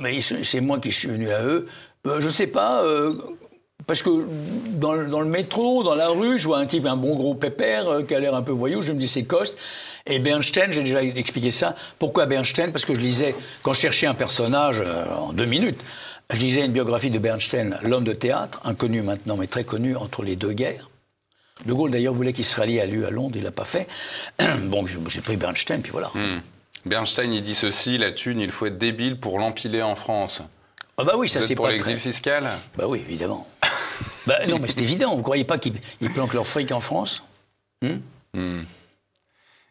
Mais 0.00 0.20
c'est 0.20 0.60
moi 0.60 0.78
qui 0.78 0.92
suis 0.92 1.08
venu 1.08 1.30
à 1.30 1.44
eux. 1.44 1.66
Euh, 2.06 2.20
je 2.20 2.28
ne 2.28 2.32
sais 2.32 2.46
pas, 2.46 2.82
euh, 2.84 3.14
parce 3.86 4.02
que 4.02 4.10
dans, 4.74 4.92
le- 4.92 5.24
métro, 5.26 5.82
dans 5.82 5.94
la 5.94 6.08
rue, 6.08 6.38
je 6.38 6.46
vois 6.46 6.58
un 6.58 6.66
type, 6.66 6.86
un 6.86 6.96
bon 6.96 7.14
gros 7.14 7.34
pépère, 7.34 8.06
qui 8.06 8.14
a 8.14 8.20
l'air 8.20 8.34
un 8.34 8.42
peu 8.42 8.52
voyou, 8.52 8.80
je 8.82 8.92
me 8.92 8.98
dis 9.00 9.08
c'est 9.08 9.24
Coste. 9.24 9.58
Et 10.06 10.20
Bernstein, 10.20 10.72
j'ai 10.72 10.80
déjà 10.80 11.02
expliqué 11.02 11.50
ça. 11.50 11.76
Pourquoi 11.98 12.24
Bernstein? 12.24 12.70
Parce 12.72 12.86
que 12.86 12.94
je 12.94 13.00
lisais, 13.00 13.34
quand 13.62 13.74
je 13.74 13.80
cherchais 13.80 14.06
un 14.06 14.14
personnage 14.14 14.82
en 15.14 15.34
deux 15.34 15.44
minutes, 15.44 15.80
je 16.30 16.40
lisais 16.40 16.64
une 16.64 16.72
biographie 16.72 17.10
de 17.10 17.18
Bernstein, 17.18 17.78
l'homme 17.82 18.04
de 18.04 18.12
théâtre, 18.12 18.60
inconnu 18.64 19.02
maintenant, 19.02 19.36
mais 19.36 19.46
très 19.46 19.64
connu 19.64 19.96
entre 19.96 20.22
les 20.22 20.36
deux 20.36 20.52
guerres. 20.52 20.90
De 21.66 21.72
Gaulle 21.72 21.90
d'ailleurs 21.90 22.14
voulait 22.14 22.32
qu'il 22.32 22.44
se 22.44 22.56
rallie 22.56 22.80
à 22.80 22.86
lui 22.86 23.04
à 23.04 23.10
Londres, 23.10 23.36
il 23.36 23.42
l'a 23.42 23.50
pas 23.50 23.64
fait. 23.64 23.88
Bon, 24.64 24.86
j'ai 24.86 25.20
pris 25.20 25.36
Bernstein, 25.36 25.80
puis 25.80 25.90
voilà. 25.90 26.10
Hmm. 26.14 26.40
Bernstein, 26.86 27.32
il 27.32 27.42
dit 27.42 27.54
ceci 27.54 27.98
la 27.98 28.12
thune, 28.12 28.40
il 28.40 28.50
faut 28.50 28.66
être 28.66 28.78
débile 28.78 29.18
pour 29.18 29.38
l'empiler 29.38 29.82
en 29.82 29.94
France. 29.94 30.42
Ah 30.96 31.04
bah 31.04 31.14
oui, 31.16 31.28
ça 31.28 31.42
c'est 31.42 31.54
pour 31.54 31.68
l'exil 31.68 31.94
très... 31.94 32.02
fiscal? 32.02 32.48
Bah 32.76 32.84
oui, 32.88 33.02
évidemment. 33.08 33.46
bah 34.26 34.38
non, 34.48 34.58
mais 34.60 34.68
c'est 34.68 34.82
évident. 34.82 35.16
Vous 35.16 35.22
croyez 35.22 35.44
pas 35.44 35.58
qu'ils 35.58 35.74
ils 36.00 36.12
planquent 36.12 36.34
leur 36.34 36.46
fric 36.46 36.72
en 36.72 36.80
France? 36.80 37.24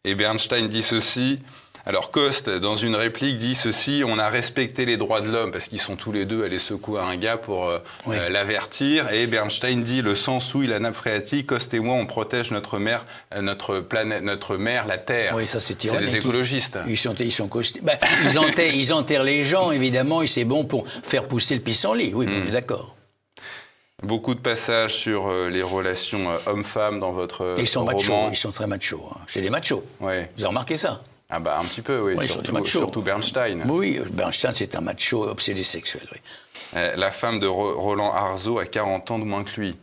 Et 0.03 0.15
Bernstein 0.15 0.67
dit 0.67 0.83
ceci. 0.83 1.39
Alors 1.89 2.11
Coste, 2.11 2.49
dans 2.49 2.75
une 2.75 2.97
réplique, 2.97 3.37
dit 3.37 3.55
ceci 3.55 4.03
on 4.05 4.19
a 4.19 4.27
respecté 4.27 4.85
les 4.85 4.97
droits 4.97 5.21
de 5.21 5.31
l'homme, 5.31 5.51
parce 5.51 5.69
qu'ils 5.69 5.79
sont 5.79 5.95
tous 5.95 6.11
les 6.11 6.25
deux 6.25 6.43
allés 6.43 6.59
secouer 6.59 6.99
un 6.99 7.15
gars 7.15 7.37
pour 7.37 7.65
euh, 7.69 7.79
Oui. 8.05 8.17
euh, 8.19 8.27
l'avertir. 8.27 9.09
Et 9.13 9.25
Bernstein 9.25 9.83
dit 9.83 10.01
le 10.01 10.13
sang 10.13 10.41
souille 10.41 10.67
la 10.67 10.79
nappe 10.79 10.95
phréatique, 10.95 11.45
Coste 11.47 11.73
et 11.73 11.79
moi, 11.79 11.95
on 11.95 12.05
protège 12.05 12.51
notre 12.51 12.77
mère, 12.77 13.05
euh, 13.33 13.41
notre 13.41 13.79
planète, 13.79 14.21
notre 14.23 14.57
mère, 14.57 14.85
la 14.85 14.97
Terre. 14.97 15.33
Oui, 15.37 15.47
ça 15.47 15.61
c'est 15.61 15.81
C'est 15.81 15.87
ironique. 15.87 16.07
les 16.09 16.15
écologistes. 16.17 16.77
Ils 16.89 16.97
sont, 16.97 17.15
ils 17.15 17.31
sont 17.31 17.47
costés. 17.47 17.79
Bah, 17.81 17.93
ils, 18.25 18.37
enterrent, 18.37 18.73
ils 18.75 18.93
enterrent 18.93 19.23
les 19.23 19.45
gens, 19.45 19.71
évidemment, 19.71 20.21
et 20.21 20.27
c'est 20.27 20.43
bon 20.43 20.65
pour 20.65 20.85
faire 20.89 21.25
pousser 21.29 21.55
le 21.55 21.61
pissenlit. 21.61 22.13
Oui, 22.13 22.27
on 22.29 22.47
est 22.49 22.51
d'accord. 22.51 22.95
Beaucoup 24.03 24.35
de 24.35 24.41
passages 24.41 24.93
sur 24.93 25.31
les 25.49 25.63
relations 25.63 26.27
hommes-femmes 26.47 26.99
dans 26.99 27.13
votre 27.13 27.55
Ils 27.57 27.65
sont 27.67 27.85
roman. 27.85 27.93
machos, 27.97 28.29
ils 28.31 28.35
sont 28.35 28.51
très 28.51 28.67
machos. 28.67 29.01
hein. 29.15 29.19
C'est 29.27 29.41
des 29.41 29.49
machos. 29.49 29.83
Ouais. 30.01 30.29
Vous 30.35 30.43
avez 30.43 30.49
remarqué 30.49 30.75
ça? 30.75 31.01
Ah 31.29 31.39
bah 31.39 31.59
un 31.59 31.65
petit 31.65 31.81
peu, 31.81 31.99
oui. 31.99 32.27
Surtout, 32.65 33.01
Bernstein. 33.01 33.63
Oui, 33.69 33.99
Bernstein, 34.11 34.53
c'est 34.53 34.75
un 34.75 34.81
macho 34.81 35.27
obsédé 35.27 35.63
sexuel. 35.63 36.07
oui. 36.13 36.19
Euh, 36.75 36.95
la 36.95 37.11
femme 37.11 37.39
de 37.39 37.47
Ro- 37.47 37.79
Roland 37.79 38.11
Arzo 38.13 38.59
a 38.59 38.65
40 38.65 39.11
ans 39.11 39.19
de 39.19 39.23
moins 39.25 39.43
que 39.43 39.59
lui. 39.59 39.77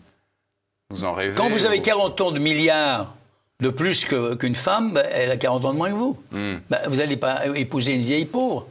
Vous 0.91 1.05
en 1.05 1.13
rêvez 1.13 1.35
Quand 1.35 1.49
vous 1.49 1.67
avez 1.67 1.79
ou- 1.79 1.83
40 1.83 2.21
ans 2.21 2.31
de 2.31 2.39
milliards 2.39 3.15
de 3.61 3.69
plus 3.71 4.05
qu'une 4.05 4.55
femme, 4.55 4.93
bah, 4.93 5.03
elle 5.11 5.31
a 5.31 5.37
40 5.37 5.65
ans 5.65 5.73
de 5.73 5.79
moins 5.79 5.91
que 5.91 5.95
vous. 5.97 6.19
Hmm. 6.31 6.57
Bah, 6.69 6.81
vous 6.87 6.97
n'allez 6.97 7.17
pas 7.17 7.47
épouser 7.57 7.95
une 7.95 8.03
vieille 8.03 8.27
pauvre. 8.27 8.67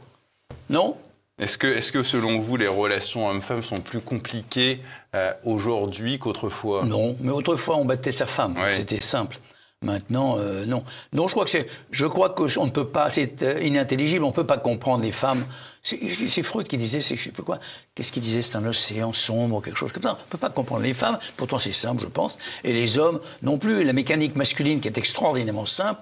Non? 0.70 0.96
Est-ce 1.38 1.58
que, 1.58 1.66
est 1.66 1.90
que 1.90 2.02
selon 2.04 2.38
vous, 2.38 2.56
les 2.56 2.68
relations 2.68 3.26
hommes-femmes 3.28 3.64
sont 3.64 3.74
plus 3.76 4.00
compliquées 4.00 4.80
euh, 5.16 5.32
aujourd'hui 5.44 6.18
qu'autrefois? 6.20 6.84
Non, 6.84 7.16
mais 7.20 7.32
autrefois 7.32 7.76
on 7.76 7.84
battait 7.84 8.12
sa 8.12 8.26
femme, 8.26 8.56
Ouais. 8.56 8.72
c'était 8.72 9.00
simple. 9.00 9.38
Maintenant, 9.82 10.38
euh, 10.38 10.64
non. 10.64 10.82
Non, 11.12 11.28
je 11.28 11.32
crois 11.32 11.44
que 11.44 11.50
c'est, 11.50 11.66
je 11.90 12.06
crois 12.06 12.30
que 12.30 12.58
on 12.58 12.64
ne 12.64 12.70
peut 12.70 12.88
pas, 12.88 13.10
c'est 13.10 13.42
euh, 13.42 13.60
inintelligible, 13.62 14.24
on 14.24 14.28
ne 14.28 14.32
peut 14.32 14.46
pas 14.46 14.56
comprendre 14.56 15.04
les 15.04 15.12
femmes. 15.12 15.44
C'est, 15.82 16.00
c'est 16.26 16.42
Freud 16.42 16.66
qui 16.66 16.78
disait, 16.78 17.02
c'est 17.02 17.16
je 17.16 17.24
sais 17.24 17.30
plus 17.30 17.42
quoi. 17.42 17.58
Qu'est-ce 17.94 18.10
qu'il 18.10 18.22
disait 18.22 18.40
C'est 18.40 18.56
un 18.56 18.64
océan 18.64 19.12
sombre, 19.12 19.60
quelque 19.60 19.76
chose 19.76 19.92
comme 19.92 20.02
ça. 20.02 20.16
On 20.18 20.24
ne 20.24 20.30
peut 20.30 20.38
pas 20.38 20.48
comprendre 20.48 20.82
les 20.82 20.94
femmes. 20.94 21.18
Pourtant, 21.36 21.58
c'est 21.58 21.72
simple, 21.72 22.02
je 22.02 22.08
pense. 22.08 22.38
Et 22.64 22.72
les 22.72 22.98
hommes 22.98 23.20
non 23.42 23.58
plus. 23.58 23.84
La 23.84 23.92
mécanique 23.92 24.36
masculine, 24.36 24.80
qui 24.80 24.88
est 24.88 24.96
extraordinairement 24.96 25.66
simple, 25.66 26.00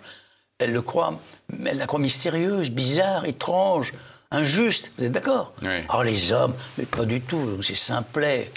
elle 0.59 0.73
le 0.73 0.83
croit, 0.83 1.19
elle 1.67 1.79
la 1.79 1.87
croit 1.87 1.99
mystérieuse, 1.99 2.71
bizarre, 2.71 3.25
étrange, 3.25 3.95
injuste. 4.31 4.93
Vous 4.97 5.05
êtes 5.05 5.13
d'accord? 5.13 5.55
Oui. 5.63 5.69
Alors 5.89 6.05
les 6.05 6.33
hommes, 6.33 6.55
mais 6.79 6.87
pas 6.87 7.05
du 7.05 7.21
tout. 7.21 7.61
C'est 7.63 7.75
simplet. 7.75 8.53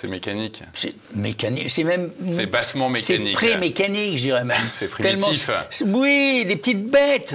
C'est 0.00 0.08
mécanique. 0.08 0.62
C'est 0.74 0.94
mécanique, 1.14 1.70
c'est 1.70 1.84
même. 1.84 2.10
C'est 2.32 2.46
bassement 2.46 2.88
mécanique. 2.90 3.38
C'est 3.38 3.46
pré-mécanique, 3.48 4.18
je 4.18 4.22
dirais 4.24 4.44
même. 4.44 4.60
C'est 4.76 4.88
primitif. 4.88 5.46
Tellement- 5.78 5.98
oui, 6.00 6.44
des 6.48 6.56
petites 6.56 6.90
bêtes. 6.90 7.34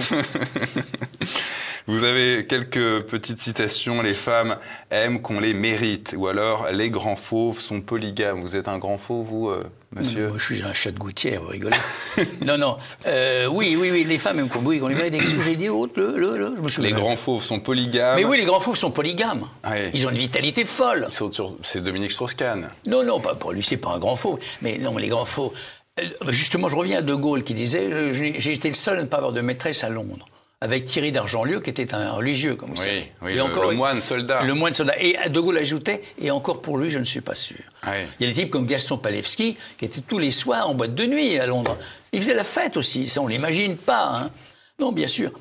Vous 1.87 2.03
avez 2.03 2.45
quelques 2.47 3.01
petites 3.03 3.41
citations. 3.41 4.01
Les 4.01 4.13
femmes 4.13 4.57
aiment 4.91 5.21
qu'on 5.21 5.39
les 5.39 5.53
mérite. 5.53 6.13
Ou 6.17 6.27
alors, 6.27 6.69
les 6.71 6.89
grands 6.89 7.15
fauves 7.15 7.61
sont 7.61 7.79
polygames. 7.81 8.41
Vous 8.41 8.55
êtes 8.57 8.67
un 8.67 8.77
grand 8.77 8.97
fauve, 8.97 9.25
vous, 9.27 9.51
euh, 9.95 9.99
monsieur 9.99 10.27
Moi, 10.29 10.37
je 10.37 10.43
suis 10.53 10.63
un 10.63 10.73
chat 10.73 10.91
de 10.91 10.99
gouttière, 10.99 11.41
vous 11.41 11.49
rigolez. 11.49 11.75
non, 12.45 12.57
non. 12.57 12.77
Euh, 13.07 13.47
oui, 13.47 13.75
oui, 13.79 13.89
oui, 13.91 14.03
les 14.03 14.17
femmes 14.17 14.47
oui, 14.63 14.79
les 14.87 14.95
mérite. 14.95 15.13
Qu'est-ce 15.19 15.35
que 15.35 15.41
j'ai 15.41 15.55
dit 15.55 15.67
le, 15.67 16.17
le, 16.17 16.37
le, 16.37 16.53
je 16.57 16.61
me 16.61 16.67
souviens 16.67 16.89
Les 16.89 16.95
grands 16.95 17.15
fauves 17.15 17.43
sont 17.43 17.59
polygames. 17.59 18.15
Mais 18.17 18.25
oui, 18.25 18.37
les 18.37 18.45
grands 18.45 18.59
fauves 18.59 18.77
sont 18.77 18.91
polygames. 18.91 19.45
Ouais. 19.67 19.89
Ils 19.93 20.05
ont 20.05 20.09
une 20.11 20.17
vitalité 20.17 20.65
folle. 20.65 21.05
Ils 21.09 21.13
sont 21.13 21.31
sur- 21.31 21.55
C'est 21.63 21.81
Dominique 21.81 22.11
Strauss-Kahn. 22.11 22.69
Non, 22.87 23.03
non, 23.03 23.19
pas 23.19 23.35
pour 23.35 23.51
lui, 23.51 23.63
c'est 23.63 23.77
pas 23.77 23.89
un 23.91 23.99
grand 23.99 24.15
faux. 24.15 24.39
Mais 24.61 24.77
non, 24.77 24.97
les 24.97 25.07
grands 25.07 25.25
faux. 25.25 25.53
Euh, 25.99 26.03
Justement, 26.29 26.69
je 26.69 26.75
reviens 26.75 26.99
à 26.99 27.01
De 27.01 27.13
Gaulle 27.15 27.43
qui 27.43 27.53
disait 27.53 28.13
j'ai 28.13 28.39
j'ai 28.39 28.53
été 28.53 28.69
le 28.69 28.75
seul 28.75 28.99
à 28.99 29.01
ne 29.01 29.07
pas 29.07 29.17
avoir 29.17 29.33
de 29.33 29.41
maîtresse 29.41 29.83
à 29.83 29.89
Londres. 29.89 30.25
Avec 30.61 30.83
Thierry 30.85 31.13
d'Argentlieu, 31.13 31.61
qui 31.61 31.69
était 31.69 31.93
un 31.93 32.11
religieux, 32.11 32.55
comme 32.55 32.71
vous 32.71 32.75
Oui, 32.81 32.83
savez. 32.83 33.11
oui, 33.21 33.33
le- 33.35 33.69
le 33.69 33.75
moine 33.77 34.01
soldat. 34.01 34.43
Le 34.43 34.53
moine 34.53 34.73
soldat. 34.73 34.95
Et 34.99 35.15
De 35.29 35.39
Gaulle 35.39 35.57
ajoutait, 35.57 36.01
et 36.21 36.31
encore 36.31 36.61
pour 36.61 36.77
lui, 36.77 36.89
je 36.89 36.99
ne 36.99 37.05
suis 37.05 37.21
pas 37.21 37.35
sûr. 37.35 37.55
Oui. 37.87 37.93
Il 38.19 38.27
y 38.27 38.29
a 38.29 38.33
des 38.33 38.41
types 38.41 38.49
comme 38.51 38.65
Gaston 38.67 38.97
Palevski, 38.97 39.55
qui 39.77 39.85
étaient 39.85 40.01
tous 40.01 40.19
les 40.19 40.31
soirs 40.31 40.69
en 40.69 40.73
boîte 40.73 40.95
de 40.95 41.05
nuit 41.05 41.39
à 41.39 41.47
Londres. 41.47 41.77
Ils 42.11 42.19
faisaient 42.21 42.33
la 42.33 42.43
fête 42.43 42.75
aussi, 42.75 43.07
ça 43.07 43.21
on 43.21 43.27
l'imagine 43.27 43.77
pas. 43.77 44.07
hein. 44.23 44.31
Non, 44.79 44.91
bien 44.91 45.07
sûr. 45.07 45.31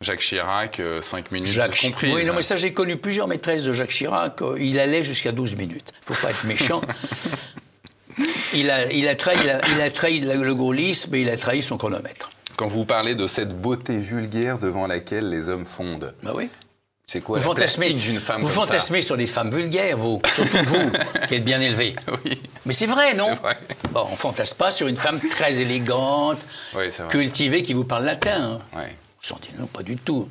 Jacques 0.00 0.20
Chirac, 0.20 0.80
5 1.00 1.32
minutes 1.32 1.50
Jacques 1.50 1.80
comprises. 1.80 2.14
Oui, 2.14 2.24
non, 2.24 2.32
mais 2.32 2.42
ça, 2.44 2.54
j'ai 2.54 2.72
connu 2.72 2.96
plusieurs 2.96 3.26
maîtresses 3.26 3.64
de 3.64 3.72
Jacques 3.72 3.90
Chirac. 3.90 4.40
euh, 4.42 4.56
Il 4.60 4.78
allait 4.78 5.02
jusqu'à 5.02 5.32
12 5.32 5.56
minutes. 5.56 5.92
Il 6.00 6.14
faut 6.14 6.22
pas 6.24 6.30
être 6.30 6.44
méchant. 6.44 6.80
il, 8.54 8.70
a, 8.70 8.92
il, 8.92 9.08
a 9.08 9.16
trahi, 9.16 9.36
il, 9.42 9.50
a, 9.50 9.60
il 9.74 9.80
a 9.80 9.90
trahi 9.90 10.20
le 10.20 10.44
le 10.44 10.54
gaullisme 10.54 11.12
et 11.16 11.22
il 11.22 11.28
a 11.28 11.36
trahi 11.36 11.62
son 11.62 11.76
chronomètre. 11.76 12.30
Quand 12.58 12.66
vous 12.68 12.84
parlez 12.84 13.14
de 13.14 13.26
cette 13.28 13.58
beauté 13.60 13.98
vulgaire 13.98 14.58
devant 14.58 14.86
laquelle 14.88 15.30
les 15.30 15.48
hommes 15.48 15.64
fondent, 15.64 16.12
Bah 16.24 16.32
oui. 16.34 16.50
c'est 17.06 17.20
quoi 17.20 17.38
Vous 17.38 17.44
la 17.44 17.50
d'une 17.94 18.18
femme 18.20 18.40
vous 18.40 18.48
comme 18.48 18.56
ça 18.56 18.60
fantasmez 18.66 19.00
sur 19.00 19.16
des 19.16 19.28
femmes 19.28 19.50
vulgaires, 19.52 19.96
vous. 19.96 20.20
Surtout 20.34 20.56
vous, 20.66 20.90
qui 21.28 21.36
êtes 21.36 21.44
bien 21.44 21.60
élevé. 21.60 21.94
Oui. 22.24 22.42
Mais 22.66 22.72
c'est 22.72 22.86
vrai, 22.86 23.14
non 23.14 23.32
vrai. 23.34 23.56
Bon, 23.92 24.06
on 24.12 24.16
fantasme 24.16 24.56
pas 24.58 24.72
sur 24.72 24.88
une 24.88 24.96
femme 24.96 25.20
très 25.20 25.60
élégante, 25.60 26.38
Oui, 26.74 26.86
cultivée, 27.08 27.62
qui 27.62 27.74
vous 27.74 27.84
parle 27.84 28.04
latin. 28.04 28.58
hein. 28.74 28.78
Ouais. 28.78 28.96
Sentez- 29.22 29.52
Non, 29.56 29.66
pas 29.66 29.84
du 29.84 29.96
tout. 29.96 30.28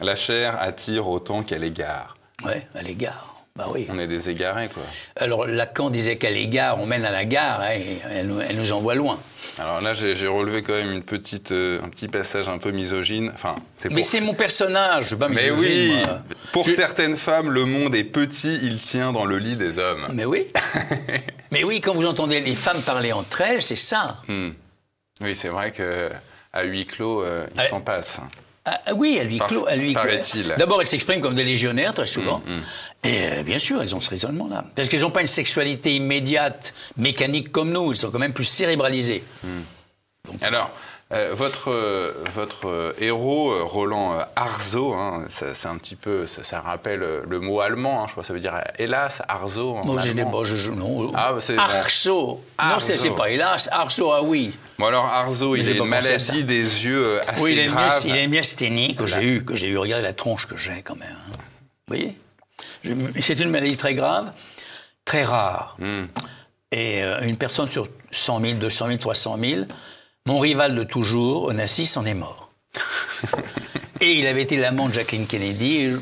La 0.00 0.14
chair 0.14 0.56
attire 0.60 1.08
autant 1.08 1.42
qu'elle 1.42 1.64
égare. 1.64 2.16
Ouais, 2.44 2.66
à 2.76 2.82
l'égard. 2.82 3.35
Bah 3.56 3.66
oui. 3.72 3.86
On 3.90 3.98
est 3.98 4.06
des 4.06 4.28
égarés, 4.28 4.68
quoi. 4.68 4.82
Alors 5.16 5.46
Lacan 5.46 5.88
disait 5.90 6.16
qu'à 6.16 6.30
l'égard, 6.30 6.78
on 6.80 6.86
mène 6.86 7.04
à 7.04 7.10
la 7.10 7.24
gare, 7.24 7.60
hein, 7.62 7.70
et 7.74 7.98
elle, 8.10 8.26
nous- 8.26 8.40
elle 8.40 8.56
nous 8.56 8.72
envoie 8.72 8.94
loin. 8.94 9.18
Alors 9.58 9.80
là, 9.80 9.94
j'ai 9.94 10.26
relevé 10.26 10.62
quand 10.62 10.74
même 10.74 10.92
une 10.92 11.02
petite, 11.02 11.52
euh, 11.52 11.80
un 11.82 11.88
petit 11.88 12.08
passage 12.08 12.48
un 12.48 12.58
peu 12.58 12.70
misogyne. 12.72 13.30
Enfin, 13.34 13.54
c'est 13.76 13.88
Mais 13.88 14.02
pour- 14.02 14.04
c'est 14.10 14.20
mon 14.20 14.34
personnage, 14.34 15.04
je 15.04 15.08
suis 15.08 15.16
pas 15.16 15.28
Mais 15.28 15.50
misogyne, 15.50 15.92
oui, 15.94 15.96
moi. 16.04 16.18
pour 16.52 16.66
Je- 16.68 16.72
certaines 16.74 17.16
femmes, 17.16 17.50
le 17.50 17.64
monde 17.64 17.94
est 17.96 18.04
petit, 18.04 18.58
il 18.62 18.80
tient 18.80 19.12
dans 19.12 19.24
le 19.24 19.38
lit 19.38 19.56
des 19.56 19.78
hommes. 19.78 20.06
Mais 20.12 20.24
oui. 20.26 20.46
Mais 21.52 21.64
oui, 21.64 21.80
quand 21.80 21.94
vous 21.94 22.06
entendez 22.06 22.40
les 22.40 22.54
femmes 22.54 22.82
parler 22.82 23.12
entre 23.12 23.40
elles, 23.40 23.62
c'est 23.62 23.76
ça. 23.76 24.18
Hmm. 24.28 24.50
Oui, 25.22 25.34
c'est 25.34 25.48
vrai 25.48 25.70
que 25.72 26.10
à 26.52 26.64
huis 26.64 26.84
clos, 26.84 27.22
euh, 27.22 27.46
il 27.54 27.60
Ah, 27.60 27.68
s'en 27.68 27.80
passe. 27.80 28.20
Ah, 28.68 28.80
ah 28.86 28.94
oui, 28.94 29.18
à 29.20 29.24
lui 29.24 29.38
paraît-il. 29.94 30.54
D'abord, 30.58 30.80
elles 30.80 30.86
s'expriment 30.88 31.20
comme 31.20 31.36
des 31.36 31.44
légionnaires, 31.44 31.94
très 31.94 32.06
souvent. 32.06 32.42
Mm, 32.44 33.08
Et 33.08 33.26
euh, 33.28 33.42
bien 33.44 33.58
sûr, 33.60 33.80
elles 33.80 33.94
ont 33.94 34.00
ce 34.00 34.10
raisonnement-là. 34.10 34.64
Parce 34.74 34.88
qu'elles 34.88 35.02
n'ont 35.02 35.10
pas 35.12 35.20
une 35.20 35.28
sexualité 35.28 35.94
immédiate, 35.94 36.74
mécanique 36.96 37.52
comme 37.52 37.70
nous. 37.70 37.92
Elles 37.92 37.96
sont 37.96 38.10
quand 38.10 38.18
même 38.18 38.32
plus 38.32 38.44
cérébralisées. 38.44 39.22
Alors, 40.40 40.70
euh, 41.12 41.30
votre, 41.34 41.70
euh, 41.70 42.12
votre 42.34 42.66
euh, 42.66 42.92
héros, 43.00 43.64
Roland 43.64 44.18
Arzo, 44.34 44.92
hein, 44.94 45.24
ça- 45.30 45.54
c'est 45.54 45.68
un 45.68 45.76
petit 45.78 45.94
peu, 45.94 46.26
ça, 46.26 46.42
ça 46.42 46.60
rappelle 46.60 47.00
le 47.28 47.40
mot 47.40 47.60
allemand, 47.60 48.02
hein, 48.02 48.06
je 48.08 48.12
crois 48.12 48.22
que 48.22 48.26
ça 48.26 48.32
veut 48.32 48.40
dire 48.40 48.60
hélas, 48.78 49.22
Arzo 49.28 49.76
en 49.76 49.94
des 49.94 50.08
allemand. 50.10 50.30
bon, 50.30 50.44
je, 50.44 50.70
non. 50.72 51.12
Ah. 51.14 51.34
Arceau. 51.58 52.42
Non, 52.60 52.80
c'est 52.80 52.94
Arzo. 52.94 53.14
pas 53.14 53.30
hélas. 53.30 53.68
Arceau, 53.70 54.10
ah 54.12 54.22
oui. 54.22 54.52
Bon 54.78 54.86
alors 54.86 55.06
Arzo, 55.06 55.52
Mais 55.52 55.60
il 55.60 55.70
a 55.70 55.74
pas 55.74 55.84
une 55.84 55.88
maladie 55.90 56.44
des 56.44 56.84
yeux 56.84 57.20
assez 57.28 57.42
Oui, 57.42 57.52
il 57.52 57.58
une, 57.60 57.70
grave. 57.70 57.86
myas- 57.88 58.04
il 58.06 58.12
a 58.12 58.22
une 58.24 58.30
myasthénie 58.30 58.94
que 58.96 59.06
j'ai 59.06 59.22
eu, 59.22 59.44
que 59.44 59.54
j'ai 59.54 59.68
eu. 59.68 59.78
Regardez 59.78 60.02
la 60.02 60.12
tronche 60.12 60.46
que 60.48 60.56
j'ai 60.56 60.82
quand 60.82 60.96
même. 60.96 61.08
hein. 61.28 61.36
Vous 61.88 61.96
voyez? 61.96 62.18
C'est 63.20 63.38
une 63.40 63.50
maladie 63.50 63.76
très 63.76 63.94
grave, 63.94 64.32
très 65.04 65.22
rare. 65.22 65.76
Hmm. 65.78 66.06
Et 66.72 67.00
une 67.22 67.36
personne 67.38 67.68
sur 67.68 67.86
100 68.10 68.40
000, 68.40 68.52
200 68.58 68.86
000, 68.88 68.98
300 68.98 69.38
000, 69.40 69.60
mon 70.26 70.38
rival 70.38 70.74
de 70.74 70.82
toujours, 70.82 71.44
Onassis, 71.44 71.96
en 71.96 72.04
est 72.04 72.14
mort. 72.14 72.50
et 74.00 74.12
il 74.12 74.26
avait 74.26 74.42
été 74.42 74.56
l'amant 74.56 74.88
de 74.88 74.94
Jacqueline 74.94 75.26
Kennedy. 75.26 75.76
Et 75.76 75.90
je... 75.90 75.98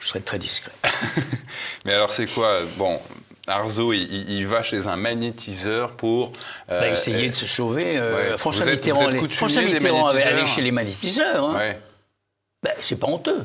je 0.00 0.08
serais 0.08 0.20
très 0.20 0.38
discret. 0.38 0.72
Mais 1.84 1.94
alors 1.94 2.12
c'est 2.12 2.26
quoi? 2.26 2.60
Bon, 2.76 3.00
Arzo, 3.46 3.92
il, 3.92 4.46
va 4.46 4.62
chez 4.62 4.88
un 4.88 4.96
magnétiseur 4.96 5.92
pour 5.92 6.32
bah, 6.68 6.88
essayer 6.88 7.28
de 7.28 7.34
se 7.34 7.46
sauver. 7.46 8.00
François 8.36 8.66
Mitterrand, 8.66 9.08
Mitterrand 9.08 10.08
allait 10.08 10.46
chez 10.46 10.62
les 10.62 10.72
magnétiseurs. 10.72 11.50
Hein. 11.50 11.74
Ben, 12.62 12.72
c'est 12.80 12.98
pas 12.98 13.06
honteux. 13.06 13.44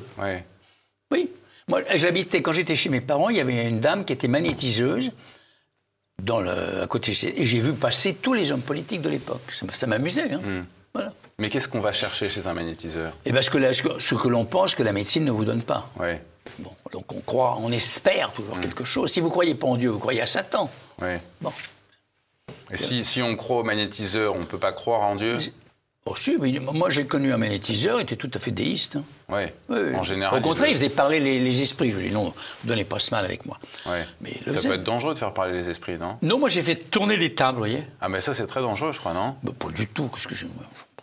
Oui. 1.11 1.29
Moi, 1.67 1.81
j'habitais, 1.95 2.41
quand 2.41 2.51
j'étais 2.51 2.75
chez 2.75 2.89
mes 2.89 3.01
parents, 3.01 3.29
il 3.29 3.37
y 3.37 3.39
avait 3.39 3.67
une 3.67 3.79
dame 3.79 4.03
qui 4.03 4.13
était 4.13 4.27
magnétiseuse 4.27 5.11
dans 6.21 6.41
le, 6.41 6.81
à 6.81 6.87
côté 6.87 7.11
Et 7.35 7.45
j'ai 7.45 7.59
vu 7.59 7.73
passer 7.73 8.13
tous 8.13 8.33
les 8.33 8.51
hommes 8.51 8.61
politiques 8.61 9.01
de 9.01 9.09
l'époque. 9.09 9.41
Ça, 9.71 9.87
m'amusait. 9.87 10.31
Hein. 10.31 10.41
Hmm. 10.43 10.65
Voilà. 10.93 11.13
Mais 11.39 11.49
qu'est-ce 11.49 11.67
qu'on 11.67 11.79
va 11.79 11.93
chercher 11.93 12.29
chez 12.29 12.47
un 12.47 12.53
magnétiseur? 12.53 13.13
Eh 13.25 13.31
bien, 13.31 13.41
ce 13.41 13.49
que, 13.49 13.99
ce 13.99 14.15
que 14.15 14.27
l'on 14.27 14.45
pense 14.45 14.75
que 14.75 14.83
la 14.83 14.93
médecine 14.93 15.25
ne 15.25 15.31
vous 15.31 15.45
donne 15.45 15.63
pas. 15.63 15.89
Bon, 16.59 16.71
donc 16.91 17.11
on 17.13 17.21
croit, 17.21 17.57
on 17.61 17.71
espère 17.71 18.33
toujours 18.33 18.57
hmm. 18.57 18.61
quelque 18.61 18.83
chose. 18.83 19.11
Si 19.11 19.19
vous 19.19 19.29
croyez 19.29 19.55
pas 19.55 19.67
en 19.67 19.75
Dieu, 19.75 19.89
vous 19.89 19.99
croyez 19.99 20.21
à 20.21 20.27
Satan. 20.27 20.69
Bon. 21.41 21.51
Et 22.69 22.77
si, 22.77 23.03
si 23.03 23.21
on 23.21 23.35
croit 23.35 23.59
au 23.59 23.63
magnétiseur, 23.63 24.35
on 24.35 24.39
ne 24.39 24.45
peut 24.45 24.59
pas 24.59 24.71
croire 24.71 25.01
en 25.01 25.15
Dieu? 25.15 25.39
Oh, 26.07 26.15
si, 26.17 26.35
moi 26.73 26.89
j'ai 26.89 27.05
connu 27.05 27.31
un 27.31 27.37
magnétiseur, 27.37 27.99
il 27.99 28.03
était 28.03 28.15
tout 28.15 28.31
à 28.33 28.39
fait 28.39 28.49
déiste. 28.49 28.95
Hein. 28.95 29.03
Oui, 29.29 29.75
en 29.95 30.01
général. 30.01 30.39
Au 30.39 30.41
contraire, 30.41 30.69
il, 30.69 30.73
faisait 30.73 30.89
parler 30.89 31.19
les, 31.19 31.61
esprits. 31.61 31.91
Je 31.91 31.97
lui 31.97 32.05
ai 32.05 32.09
dit 32.09 32.13
non, 32.15 32.33
ne 32.63 32.69
donnez 32.69 32.85
pas 32.85 32.97
ce 32.97 33.13
mal 33.13 33.23
avec 33.23 33.45
moi. 33.45 33.59
Mais 34.19 34.33
ça 34.47 34.67
peut 34.67 34.73
être 34.73 34.83
dangereux 34.83 35.13
de 35.13 35.19
faire 35.19 35.33
parler 35.33 35.53
les 35.53 35.69
esprits, 35.69 35.99
non? 35.99 36.17
Non, 36.23 36.39
moi 36.39 36.49
j'ai 36.49 36.63
fait 36.63 36.75
tourner 36.75 37.17
les 37.17 37.35
tables, 37.35 37.53
vous 37.53 37.59
voyez. 37.59 37.83
Ah, 38.01 38.09
mais 38.09 38.19
ça 38.19 38.33
c'est 38.33 38.47
très 38.47 38.61
dangereux, 38.61 38.91
je 38.91 38.99
crois, 38.99 39.13
non? 39.13 39.35
Bah, 39.43 39.51
Pas 39.57 39.69
du 39.69 39.85
tout. 39.85 40.07
Que 40.07 40.19
je. 40.33 40.47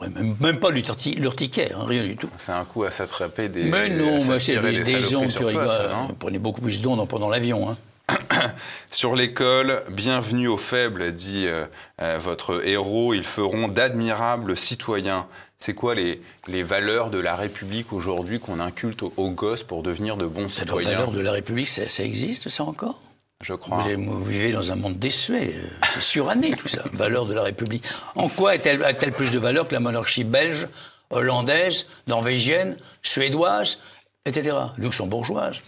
même, 0.01 0.37
même 0.41 0.59
pas 0.59 0.71
l'urticaire, 0.71 1.79
hein, 1.81 1.85
rien 1.87 2.03
du 2.03 2.17
tout. 2.17 2.29
C'est 2.37 2.53
un 2.53 2.65
coup 2.65 2.83
à 2.83 2.91
s'attraper 2.91 3.49
des. 3.49 3.65
Mais 3.65 3.91
non, 3.91 4.19
c'est 4.41 4.59
des, 4.59 4.83
des 4.83 5.15
ondes 5.15 5.29
qui 5.29 5.45
rigolent. 5.45 5.71
Vous 6.09 6.15
prenez 6.15 6.41
beaucoup 6.41 6.61
plus 6.61 6.83
d'ondes 6.83 7.07
pendant 7.09 7.29
l'avion. 7.29 7.71
Hein. 7.71 7.77
Sur 8.91 9.15
l'école, 9.15 9.83
bienvenue 9.91 10.49
aux 10.49 10.57
faibles, 10.57 11.13
dit 11.13 11.45
euh, 11.47 11.67
euh, 12.01 12.19
votre 12.21 12.67
héros. 12.67 13.15
Ils 13.15 13.25
feront 13.25 13.69
d'admirables 13.69 14.57
citoyens. 14.57 15.27
C'est 15.59 15.75
quoi 15.75 15.95
les, 15.95 16.23
les, 16.47 16.63
valeurs 16.63 17.11
de 17.11 17.19
la 17.19 17.35
République 17.35 17.93
aujourd'hui 17.93 18.39
qu'on 18.39 18.61
inculte 18.61 19.03
aux, 19.03 19.31
gosses 19.31 19.65
pour 19.65 19.83
devenir 19.83 20.17
de 20.17 20.25
bons 20.25 20.49
citoyens 20.49 20.89
Les 20.89 20.95
valeurs 20.95 21.13
de 21.13 21.21
la 21.21 21.33
République, 21.33 21.69
ça, 21.69 22.05
existe, 22.05 22.49
ça 22.49 22.65
encore? 22.65 23.01
Je 23.41 23.55
crois. 23.55 23.85
Vous, 23.97 24.25
vivez 24.25 24.53
dans 24.53 24.73
un 24.73 24.77
monde 24.77 24.99
désuet. 24.99 25.55
Euh, 25.55 25.69
c'est 25.95 26.03
suranné, 26.03 26.53
tout 26.53 26.69
ça. 26.69 26.83
Valeurs 26.93 27.27
de 27.27 27.35
la 27.35 27.43
République. 27.43 27.85
En 28.15 28.29
quoi 28.29 28.53
a-t-elle 28.53 29.13
plus 29.13 29.31
de 29.31 29.39
valeur 29.39 29.69
que 29.69 29.75
la 29.75 29.81
monarchie 29.81 30.25
belge, 30.25 30.69
hollandaise, 31.11 31.87
norvégienne, 32.07 32.77
suédoise, 33.03 33.79
etc., 34.27 34.57
luxembourgeoise 34.77 35.61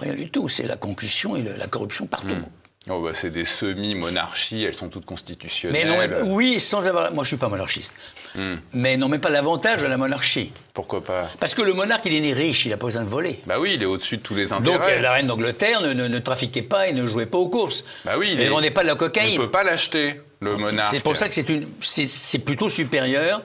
Rien 0.00 0.14
du 0.14 0.30
tout. 0.30 0.48
C'est 0.48 0.66
la 0.66 0.76
concussion 0.76 1.36
et 1.36 1.42
la 1.42 1.66
corruption 1.66 2.06
partout. 2.06 2.28
Hmm. 2.28 2.44
Oh 2.88 3.02
bah 3.02 3.10
c'est 3.12 3.30
des 3.30 3.44
semi-monarchies, 3.44 4.64
elles 4.64 4.74
sont 4.74 4.88
toutes 4.88 5.04
constitutionnelles. 5.04 5.86
Mais 5.86 6.08
non, 6.08 6.32
oui, 6.32 6.60
sans 6.60 6.86
avoir. 6.86 7.12
Moi, 7.12 7.24
je 7.24 7.28
suis 7.28 7.36
pas 7.36 7.48
monarchiste. 7.48 7.94
Hmm. 8.34 8.54
Mais 8.72 8.96
non, 8.96 9.08
mais 9.08 9.18
pas 9.18 9.28
l'avantage 9.28 9.82
de 9.82 9.86
la 9.86 9.98
monarchie. 9.98 10.50
Pourquoi 10.72 11.04
pas? 11.04 11.28
Parce 11.40 11.54
que 11.54 11.60
le 11.60 11.74
monarque, 11.74 12.06
il 12.06 12.14
est 12.14 12.20
né 12.20 12.32
riche, 12.32 12.64
il 12.64 12.72
a 12.72 12.78
pas 12.78 12.86
besoin 12.86 13.04
de 13.04 13.08
voler. 13.08 13.40
Bah 13.46 13.56
oui, 13.60 13.72
il 13.74 13.82
est 13.82 13.86
au-dessus 13.86 14.16
de 14.16 14.22
tous 14.22 14.34
les 14.34 14.54
intérêts. 14.54 14.78
Donc 14.78 15.02
la 15.02 15.12
reine 15.12 15.26
d'Angleterre 15.26 15.82
ne, 15.82 15.92
ne, 15.92 16.18
trafiquait 16.20 16.62
pas 16.62 16.88
et 16.88 16.94
ne 16.94 17.06
jouait 17.06 17.26
pas 17.26 17.36
aux 17.36 17.50
courses. 17.50 17.84
Bah 18.06 18.12
oui, 18.16 18.30
il 18.32 18.38
ne 18.38 18.48
vendait 18.48 18.70
pas 18.70 18.82
de 18.82 18.88
la 18.88 18.94
cocaïne. 18.94 19.38
On 19.38 19.42
ne 19.42 19.46
peut 19.46 19.52
pas 19.52 19.64
l'acheter, 19.64 20.22
le 20.40 20.56
monarque. 20.56 20.88
C'est 20.90 21.02
pour 21.02 21.18
ça 21.18 21.28
que 21.28 21.34
c'est 21.34 21.50
une, 21.50 21.68
c'est 21.82 22.44
plutôt 22.44 22.70
supérieur. 22.70 23.42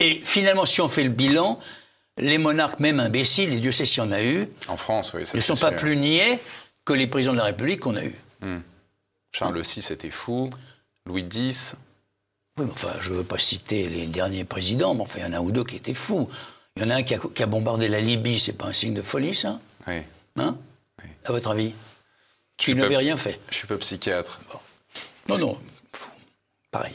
Et 0.00 0.20
finalement, 0.24 0.66
si 0.66 0.80
on 0.80 0.88
fait 0.88 1.04
le 1.04 1.10
bilan, 1.10 1.60
les 2.16 2.38
monarques, 2.38 2.80
même 2.80 3.00
imbéciles, 3.00 3.52
et 3.52 3.58
Dieu 3.58 3.72
sait 3.72 3.84
s'il 3.84 4.02
y 4.02 4.06
en 4.06 4.12
a 4.12 4.22
eu, 4.22 4.48
en 4.68 4.76
France, 4.76 5.12
oui, 5.14 5.24
ne 5.34 5.40
sont 5.40 5.56
pas 5.56 5.72
plus 5.72 5.96
niais 5.96 6.38
que 6.84 6.92
les 6.92 7.06
présidents 7.06 7.32
de 7.32 7.38
la 7.38 7.44
République 7.44 7.80
qu'on 7.80 7.96
a 7.96 8.04
eus. 8.04 8.14
Hmm. 8.40 8.60
Charles 9.32 9.60
VI 9.62 9.86
était 9.90 10.10
fou, 10.10 10.50
Louis 11.06 11.22
X. 11.22 11.74
Oui, 12.56 12.66
mais 12.66 12.72
enfin, 12.72 12.92
je 13.00 13.12
ne 13.12 13.18
veux 13.18 13.24
pas 13.24 13.38
citer 13.38 13.88
les 13.88 14.06
derniers 14.06 14.44
présidents, 14.44 14.94
mais 14.94 15.02
enfin, 15.02 15.18
il 15.18 15.22
y 15.22 15.26
en 15.26 15.32
a 15.32 15.38
un 15.38 15.40
ou 15.40 15.50
deux 15.50 15.64
qui 15.64 15.76
étaient 15.76 15.94
fous. 15.94 16.28
Il 16.76 16.82
y 16.82 16.86
en 16.86 16.90
a 16.90 16.96
un 16.96 17.02
qui 17.02 17.14
a, 17.14 17.46
bombardé 17.46 17.88
la 17.88 18.00
Libye, 18.00 18.38
c'est 18.38 18.52
pas 18.52 18.66
un 18.66 18.72
signe 18.72 18.94
de 18.94 19.02
folie, 19.02 19.34
ça 19.34 19.58
Oui. 19.86 20.02
Hein 20.36 20.56
oui. 21.02 21.10
À 21.24 21.32
votre 21.32 21.50
avis 21.50 21.74
Qui 22.56 22.74
n'avait 22.74 22.96
rien 22.96 23.16
fait. 23.16 23.40
Je 23.50 23.56
suis 23.56 23.66
pas 23.66 23.76
psychiatre. 23.78 24.40
Non, 25.28 25.38
non, 25.38 25.58
pareil. 26.70 26.94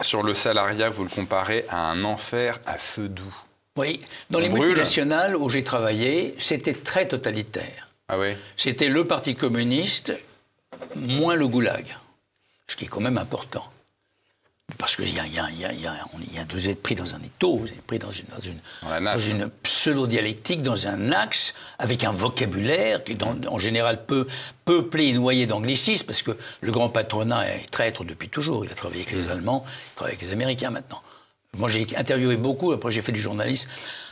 Sur 0.00 0.22
le 0.22 0.32
salariat, 0.34 0.90
vous 0.90 1.04
le 1.04 1.10
comparez 1.10 1.66
à 1.68 1.90
un 1.90 2.04
enfer 2.04 2.58
à 2.66 2.78
feu 2.78 3.08
doux. 3.08 3.36
Oui, 3.80 4.00
dans 4.28 4.38
les 4.38 4.48
multinationales 4.48 5.36
où 5.36 5.48
j'ai 5.48 5.64
travaillé, 5.64 6.34
c'était 6.38 6.74
très 6.74 7.08
totalitaire. 7.08 7.88
Ah 8.08 8.18
oui 8.18 8.34
C'était 8.56 8.88
le 8.88 9.06
Parti 9.06 9.34
communiste 9.34 10.12
moins 10.96 11.34
le 11.34 11.48
goulag, 11.48 11.96
ce 12.66 12.76
qui 12.76 12.84
est 12.84 12.88
quand 12.88 13.00
même 13.00 13.18
important. 13.18 13.64
Parce 14.78 14.96
qu'il 14.96 15.12
y 15.12 15.18
a, 15.18 15.26
y, 15.26 15.38
a, 15.38 15.50
y, 15.50 15.64
a, 15.64 15.72
y 15.72 15.86
a, 15.86 15.96
vous 16.52 16.68
êtes 16.68 16.80
pris 16.80 16.94
dans 16.94 17.14
un 17.14 17.20
étau, 17.22 17.56
vous 17.56 17.66
êtes 17.66 17.82
pris 17.82 17.98
dans 17.98 18.12
une, 18.12 18.26
dans 18.26 18.40
une, 18.40 18.60
dans 19.04 19.18
une 19.18 19.50
pseudo-dialectique, 19.62 20.62
dans 20.62 20.86
un 20.86 21.10
axe, 21.10 21.54
avec 21.78 22.04
un 22.04 22.12
vocabulaire 22.12 23.02
qui 23.02 23.12
est 23.12 23.22
en 23.22 23.58
général 23.58 24.04
peu 24.06 24.28
peuplé 24.64 25.06
et 25.06 25.12
noyé 25.12 25.46
d'anglicisme, 25.46 26.06
parce 26.06 26.22
que 26.22 26.36
le 26.60 26.70
grand 26.70 26.88
patronat 26.88 27.48
est 27.48 27.70
traître 27.70 28.04
depuis 28.04 28.28
toujours. 28.28 28.64
Il 28.64 28.70
a 28.70 28.74
travaillé 28.74 29.02
avec 29.02 29.12
les 29.12 29.28
Allemands, 29.28 29.64
il 29.66 29.94
travaille 29.96 30.14
avec 30.14 30.26
les 30.26 30.32
Américains 30.32 30.70
maintenant. 30.70 31.02
Moi, 31.58 31.68
j'ai 31.68 31.86
interviewé 31.96 32.36
beaucoup, 32.36 32.72
après 32.72 32.90
j'ai 32.90 33.02
fait 33.02 33.12
du 33.12 33.20
journalisme, 33.20 33.68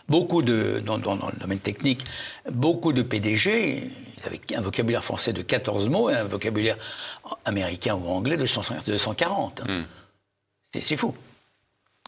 beaucoup 0.08 0.42
de, 0.42 0.82
dans, 0.84 0.98
dans, 0.98 1.14
le 1.14 1.38
domaine 1.38 1.60
technique, 1.60 2.04
beaucoup 2.50 2.92
de 2.92 3.02
PDG, 3.02 3.90
ils 4.18 4.26
avaient 4.26 4.40
un 4.56 4.60
vocabulaire 4.60 5.04
français 5.04 5.32
de 5.32 5.42
14 5.42 5.88
mots 5.88 6.10
et 6.10 6.14
un 6.14 6.24
vocabulaire 6.24 6.76
américain 7.44 7.94
ou 7.94 8.08
anglais 8.08 8.36
de 8.36 8.42
240. 8.42 9.62
Hmm. 9.68 9.84
C'est 10.72 10.96
fou. 10.96 11.14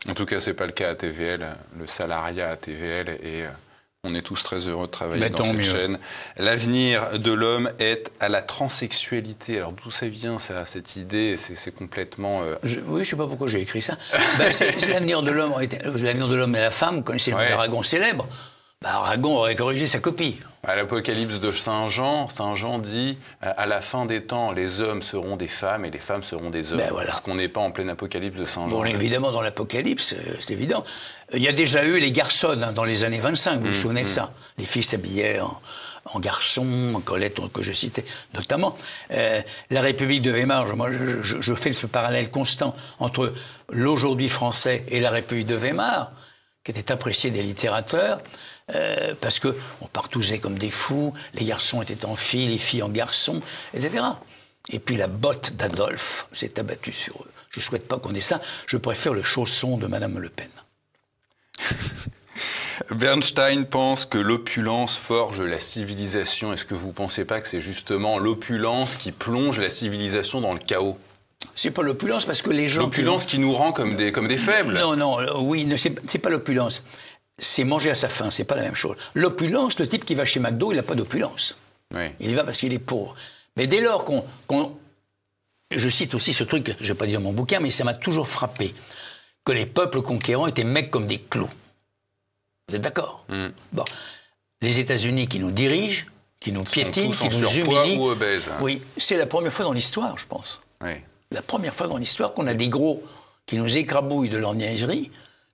En 0.09 0.15
tout 0.15 0.27
cas, 0.27 0.41
ce 0.41 0.51
n'est 0.51 0.57
pas 0.57 0.67
le 0.67 0.73
cas 0.73 0.91
à 0.91 0.95
TVL. 0.95 1.57
Le 1.79 1.87
salariat 1.87 2.51
à 2.51 2.57
TVL 2.57 3.11
est 3.23 3.47
on 4.03 4.15
est 4.15 4.23
tous 4.23 4.43
très 4.43 4.61
heureux 4.61 4.87
de 4.87 4.91
travailler 4.91 5.29
dans 5.29 5.45
cette 5.45 5.63
chaîne. 5.63 5.99
L'avenir 6.39 7.19
de 7.19 7.33
l'homme 7.33 7.71
est 7.79 8.11
à 8.19 8.31
la 8.31 8.41
transsexualité. 8.41 9.59
Alors 9.59 9.73
d'où 9.73 9.91
ça 9.91 10.09
vient 10.09 10.39
ça, 10.39 10.65
cette 10.65 10.97
idée? 10.97 11.37
C'est 11.37 11.75
complètement. 11.75 12.43
Euh, 12.43 12.57
oui, 12.65 12.71
je 12.73 12.99
ne 12.99 13.05
sais 13.05 13.17
pas 13.17 13.27
pourquoi 13.27 13.49
j'ai 13.49 13.61
écrit 13.61 13.83
ça. 13.83 13.99
Ben, 14.39 14.51
l'avenir 14.89 15.23
de 15.23 15.31
l'homme. 15.31 15.53
L'avenir 15.85 16.29
de 16.29 16.35
l'homme 16.35 16.57
et 16.57 16.61
la 16.61 16.71
femme. 16.71 16.97
Vous 16.97 17.03
connaissez 17.03 17.35
ouais. 17.35 17.51
le 17.51 17.83
célèbre. 17.85 18.27
Ben, 18.81 18.89
Aragon 18.89 19.37
aurait 19.37 19.55
corrigé 19.55 19.87
sa 19.87 19.99
copie. 19.99 20.39
À 20.63 20.77
l'Apocalypse 20.77 21.41
de 21.41 21.53
Saint 21.53 21.87
Jean, 21.87 22.29
Saint 22.29 22.55
Jean 22.55 22.79
dit 22.79 23.17
euh, 23.45 23.53
à 23.57 23.67
la 23.67 23.81
fin 23.81 24.05
des 24.05 24.23
temps, 24.23 24.53
les 24.53 24.83
hommes 24.83 25.01
seront 25.01 25.37
des 25.37 25.49
femmes 25.49 25.87
et 25.87 25.91
les 25.91 25.99
femmes 25.99 26.23
seront 26.23 26.51
des 26.51 26.73
hommes. 26.73 26.81
Ben 26.81 26.93
Parce 27.07 27.23
qu'on 27.23 27.35
n'est 27.35 27.49
pas 27.49 27.61
en 27.61 27.71
pleine 27.71 27.89
Apocalypse 27.89 28.39
de 28.39 28.45
Saint 28.45 28.69
Jean. 28.69 28.77
Bon, 28.77 28.85
évidemment, 28.85 29.33
dans 29.33 29.41
l'Apocalypse, 29.41 30.13
euh, 30.13 30.35
c'est 30.39 30.53
évident. 30.53 30.85
Il 31.33 31.43
y 31.43 31.49
a 31.49 31.53
déjà 31.53 31.85
eu 31.85 31.99
les 31.99 32.13
garçons 32.13 32.59
hein, 32.63 32.73
dans 32.73 32.85
les 32.85 33.05
années 33.05 33.21
25, 33.21 33.57
vous 33.57 33.63
vous 33.63 33.69
mmh, 33.71 33.75
souvenez 33.75 34.03
de 34.03 34.07
mmh. 34.07 34.11
ça? 34.11 34.33
Les 34.59 34.67
filles 34.67 34.83
s'habillaient 34.83 35.41
en, 35.41 35.59
en 36.13 36.21
garçons, 36.21 37.01
Colette 37.05 37.41
que 37.53 37.63
je 37.63 37.73
citais 37.73 38.05
notamment. 38.35 38.77
Euh, 39.13 39.41
la 39.71 39.81
République 39.81 40.23
de 40.23 40.31
Weimar, 40.31 40.77
moi 40.77 40.91
je, 40.93 41.41
je, 41.41 41.55
fais 41.55 41.73
ce 41.73 41.87
parallèle 41.87 42.31
constant 42.31 42.75
entre 42.99 43.33
l'aujourd'hui 43.71 44.29
français 44.29 44.85
et 44.89 45.01
la 45.01 45.11
République 45.11 45.47
de 45.47 45.57
Weimar, 45.57 46.11
qui 46.65 46.73
était 46.73 46.93
appréciée 46.93 47.31
des 47.31 47.43
littérateurs. 47.43 48.21
Euh, 48.75 49.15
parce 49.21 49.41
qu'on 49.41 49.87
partousait 49.93 50.39
comme 50.39 50.59
des 50.59 50.71
fous, 50.71 51.13
les 51.35 51.45
garçons 51.45 51.83
étaient 51.83 52.05
en 52.05 52.17
filles, 52.17 52.49
les 52.49 52.59
filles 52.59 52.83
en 52.83 52.89
garçons, 52.89 53.43
etc. 53.75 54.05
Et 54.69 54.79
puis 54.79 54.97
la 54.97 55.09
botte 55.09 55.55
d'Adolphe 55.55 56.29
s'est 56.33 56.59
abattue 56.59 56.93
sur 56.93 57.17
eux. 57.23 57.31
Je 57.51 57.59
ne 57.59 57.65
souhaite 57.65 57.89
pas 57.89 57.99
qu'on 57.99 58.15
ait 58.15 58.21
ça, 58.21 58.41
je 58.67 58.77
préfère 58.77 59.13
le 59.13 59.23
chausson 59.23 59.77
de 59.77 59.87
Madame 59.87 60.19
Le 60.19 60.29
Pen. 60.29 60.51
Bernstein 62.91 63.65
pense 63.65 64.07
que 64.07 64.19
l'opulence 64.19 64.97
forge 64.97 65.41
la 65.43 65.61
civilisation. 65.61 66.53
Est-ce 66.53 66.65
que 66.65 66.75
vous 66.75 66.89
ne 66.89 66.93
pensez 66.93 67.25
pas 67.25 67.41
que 67.41 67.49
c'est 67.49 67.61
justement 67.61 68.19
l'opulence 68.19 68.97
qui 68.97 69.13
plonge 69.13 69.61
la 69.61 69.71
civilisation 69.71 70.41
dans 70.41 70.55
le 70.55 70.61
chaos? 70.61 70.99
C'est 71.55 71.71
pas 71.71 71.83
l'opulence 71.83 72.27
parce 72.27 72.43
que 72.43 72.51
les 72.51 72.69
gens. 72.69 72.83
L'opulence 72.83 73.27
qui, 73.27 73.39
nous 73.39 73.53
rend 73.53 73.73
comme 73.73 73.97
des, 73.97 74.13
comme 74.13 74.29
des 74.29 74.39
faibles. 74.39 74.75
Non, 74.75 74.97
non, 74.97 75.19
oui, 75.41 75.69
c'est 75.77 76.19
pas 76.19 76.31
l'opulence 76.31 76.85
c'est 77.41 77.65
manger 77.65 77.91
à 77.91 77.95
sa 77.95 78.09
faim, 78.09 78.31
c'est 78.31 78.45
pas 78.45 78.55
la 78.55 78.63
même 78.63 78.75
chose. 78.75 78.97
L'opulence, 79.15 79.79
le 79.79 79.89
type 79.89 80.05
qui 80.05 80.15
va 80.15 80.25
chez 80.25 80.41
McDo, 80.41 80.73
il 80.73 80.77
n'a 80.77 80.83
pas 80.83 80.95
d'opulence. 80.95 81.57
Il 82.21 82.31
y 82.31 82.35
va 82.35 82.45
parce 82.45 82.59
qu'il 82.59 82.73
est 82.73 82.79
pauvre. 82.79 83.17
Mais 83.57 83.67
dès 83.67 83.81
lors 83.81 84.05
qu'on. 84.05 84.77
je 85.75 85.89
cite 85.89 86.15
aussi 86.15 86.33
ce 86.33 86.45
truc, 86.45 86.75
je 86.79 86.85
ne 86.85 86.89
vais 86.89 86.95
pas 86.95 87.07
dire 87.07 87.21
dans 87.21 87.27
mon 87.27 87.33
bouquin, 87.33 87.61
mais 87.61 87.71
ça 87.71 87.85
m'a 87.85 87.95
toujours 87.95 88.29
frappé, 88.29 88.75
que 89.45 89.53
les 89.53 89.67
peuples 89.67 90.03
conquérants 90.03 90.47
étaient 90.47 90.65
mecs 90.65 90.91
comme 90.91 91.07
des 91.07 91.19
clous. 91.19 91.51
Vous 92.69 92.77
êtes 92.77 92.83
d'accord 92.83 93.25
mm. 93.29 93.49
Bon. 93.73 93.85
Les 94.63 94.79
États-Unis 94.79 95.27
qui 95.27 95.41
nous 95.41 95.51
dirigent, 95.51 96.07
qui 96.39 96.53
nous 96.53 96.65
piétinent, 96.65 97.11
qui 97.11 97.29
nous 97.29 97.49
humilient. 97.49 97.99
Ou 97.99 98.11
obèses. 98.11 98.53
Oui, 98.61 98.83
c'est 98.97 99.17
la 99.17 99.27
première 99.27 99.53
fois 99.53 99.65
dans 99.65 99.73
l'histoire, 99.73 100.17
je 100.19 100.27
pense. 100.27 100.63
La 101.33 101.43
première 101.43 101.75
fois 101.75 101.87
dans 101.87 101.97
l'histoire 101.97 102.35
qu'on 102.35 102.47
a 102.47 102.55
des 102.55 102.69
gros 102.69 103.03
qui 103.47 103.57
nous 103.57 103.77
écrabouillent 103.77 104.29
de 104.29 104.39
leur 104.39 104.55
niaiserie 104.55 105.11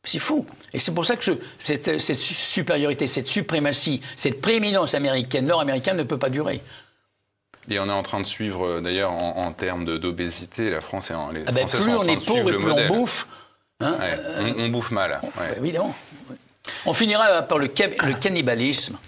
c'est 0.06 0.18
fou. 0.18 0.46
Et 0.72 0.78
c'est 0.78 0.94
pour 0.94 1.04
ça 1.04 1.16
que 1.16 1.38
cette, 1.58 2.00
supériorité, 2.16 3.06
cette 3.06 3.28
suprématie, 3.28 4.00
cette 4.16 4.40
prééminence 4.40 4.94
américaine, 4.94 5.46
nord-américaine 5.46 5.96
ne 5.96 6.02
peut 6.04 6.18
pas 6.18 6.30
durer. 6.30 6.62
Et 7.68 7.78
on 7.80 7.88
est 7.88 7.92
en 7.92 8.02
train 8.02 8.20
de 8.20 8.26
suivre, 8.26 8.64
euh, 8.66 8.80
d'ailleurs, 8.80 9.10
en, 9.10 9.38
en 9.44 9.52
termes 9.52 9.84
d'obésité, 9.98 10.70
la 10.70 10.80
France 10.80 11.10
est 11.10 11.14
en. 11.14 11.30
Les 11.32 11.42
Ah 11.46 11.52
ben, 11.52 11.66
plus 11.66 11.82
sont 11.82 11.90
en 11.90 11.98
on 12.04 12.08
est 12.08 12.24
pauvre 12.24 12.50
et 12.50 12.54
plus 12.54 12.64
modèle. 12.64 12.90
on 12.92 12.96
bouffe. 12.96 13.26
hein, 13.80 13.96
Ouais, 13.98 14.18
on, 14.56 14.60
on 14.64 14.68
bouffe 14.68 14.90
mal. 14.92 15.20
ouais. 15.22 15.30
bah, 15.36 15.44
évidemment. 15.58 15.94
On 16.84 16.92
finira 16.94 17.42
par 17.42 17.58
le, 17.58 17.68
ca- 17.76 17.88
le 17.88 18.14
cannibalisme. 18.14 18.98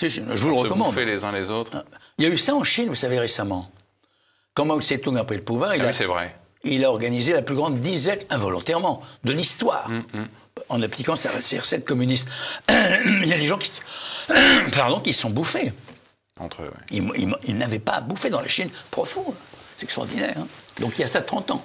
Je 0.00 0.20
vous 0.22 0.30
le 0.30 0.36
Se 0.36 0.44
recommande. 0.62 0.88
bouffer 0.88 1.04
les 1.04 1.24
uns 1.24 1.32
les 1.32 1.50
autres. 1.50 1.84
Il 2.16 2.24
y 2.24 2.26
a 2.26 2.30
eu 2.30 2.38
ça 2.38 2.54
en 2.54 2.64
Chine, 2.64 2.88
vous 2.88 2.94
savez, 2.94 3.18
récemment. 3.18 3.70
Quand 4.54 4.64
Mao 4.64 4.80
Tse-tung 4.80 5.16
a 5.18 5.24
pris 5.24 5.36
le 5.36 5.42
pouvoir, 5.44 5.74
il, 5.74 5.82
Ah 5.82 5.84
a, 5.84 5.86
oui, 5.88 5.94
c'est 5.94 6.06
vrai. 6.06 6.34
Il 6.64 6.84
a 6.84 6.90
organisé 6.90 7.32
la 7.32 7.42
plus 7.42 7.54
grande 7.54 7.80
disette, 7.80 8.26
involontairement, 8.30 9.02
de 9.24 9.32
l'histoire, 9.32 9.88
Mm, 9.88 10.02
en 10.68 10.82
appliquant 10.82 11.16
sa- 11.16 11.40
ses 11.42 11.58
recettes 11.58 11.84
communistes. 11.86 12.28
il 12.68 13.26
y 13.26 13.32
a 13.32 13.38
des 13.38 13.46
gens 13.46 13.58
qui, 13.58 13.68
se- 13.70 14.70
pardon, 14.76 15.00
qui 15.00 15.12
sont 15.12 15.30
bouffés. 15.30 15.72
Entre 16.38 16.62
eux, 16.62 16.66
ouais. 16.68 16.72
Ils, 16.90 17.10
ils- 17.16 17.34
ils 17.44 17.56
n'avaient 17.58 17.78
pas 17.78 17.92
à 17.94 18.00
bouffer 18.00 18.30
dans 18.30 18.40
la 18.40 18.48
Chine 18.48 18.70
profonde. 18.90 19.34
C'est 19.76 19.84
extraordinaire. 19.84 20.34
hein. 20.38 20.46
Donc 20.80 20.98
il 20.98 21.02
y 21.02 21.04
a 21.04 21.08
ça 21.08 21.22
30 21.22 21.50
ans. 21.50 21.64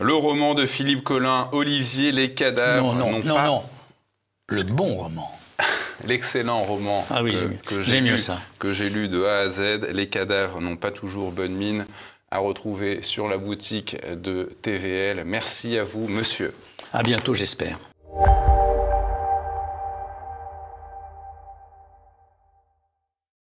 Le 0.00 0.14
roman 0.14 0.54
de 0.54 0.66
Philippe 0.66 1.04
Collin, 1.04 1.48
Olivier, 1.52 2.12
Les 2.12 2.32
cadavres. 2.34 2.94
non, 2.94 3.10
non, 3.12 3.22
non, 3.24 3.34
pas- 3.34 3.46
non. 3.46 3.62
Le 4.48 4.62
bon 4.64 4.94
roman. 4.94 5.30
L'excellent 6.06 6.62
roman 6.64 7.06
Ah 7.10 7.22
oui, 7.22 7.32
que, 7.32 7.38
j'aime 7.38 7.48
mieux. 7.50 7.56
que 7.64 7.80
J'aime 7.80 7.94
j'ai 7.94 8.00
mieux 8.00 8.10
lu, 8.12 8.18
ça. 8.18 8.38
que 8.58 8.72
j'ai 8.72 8.90
lu 8.90 9.08
de 9.08 9.24
A 9.24 9.38
à 9.40 9.48
Z. 9.50 9.60
Les 9.92 10.08
cadavres 10.08 10.60
n'ont 10.60 10.76
pas 10.76 10.90
toujours 10.90 11.30
bonne 11.30 11.52
mine 11.52 11.86
à 12.32 12.38
retrouver 12.38 13.02
sur 13.02 13.28
la 13.28 13.36
boutique 13.36 13.96
de 14.10 14.50
TVL. 14.62 15.22
Merci 15.26 15.78
à 15.78 15.84
vous, 15.84 16.08
monsieur. 16.08 16.54
À 16.92 17.02
bientôt, 17.02 17.34
j'espère. 17.34 17.78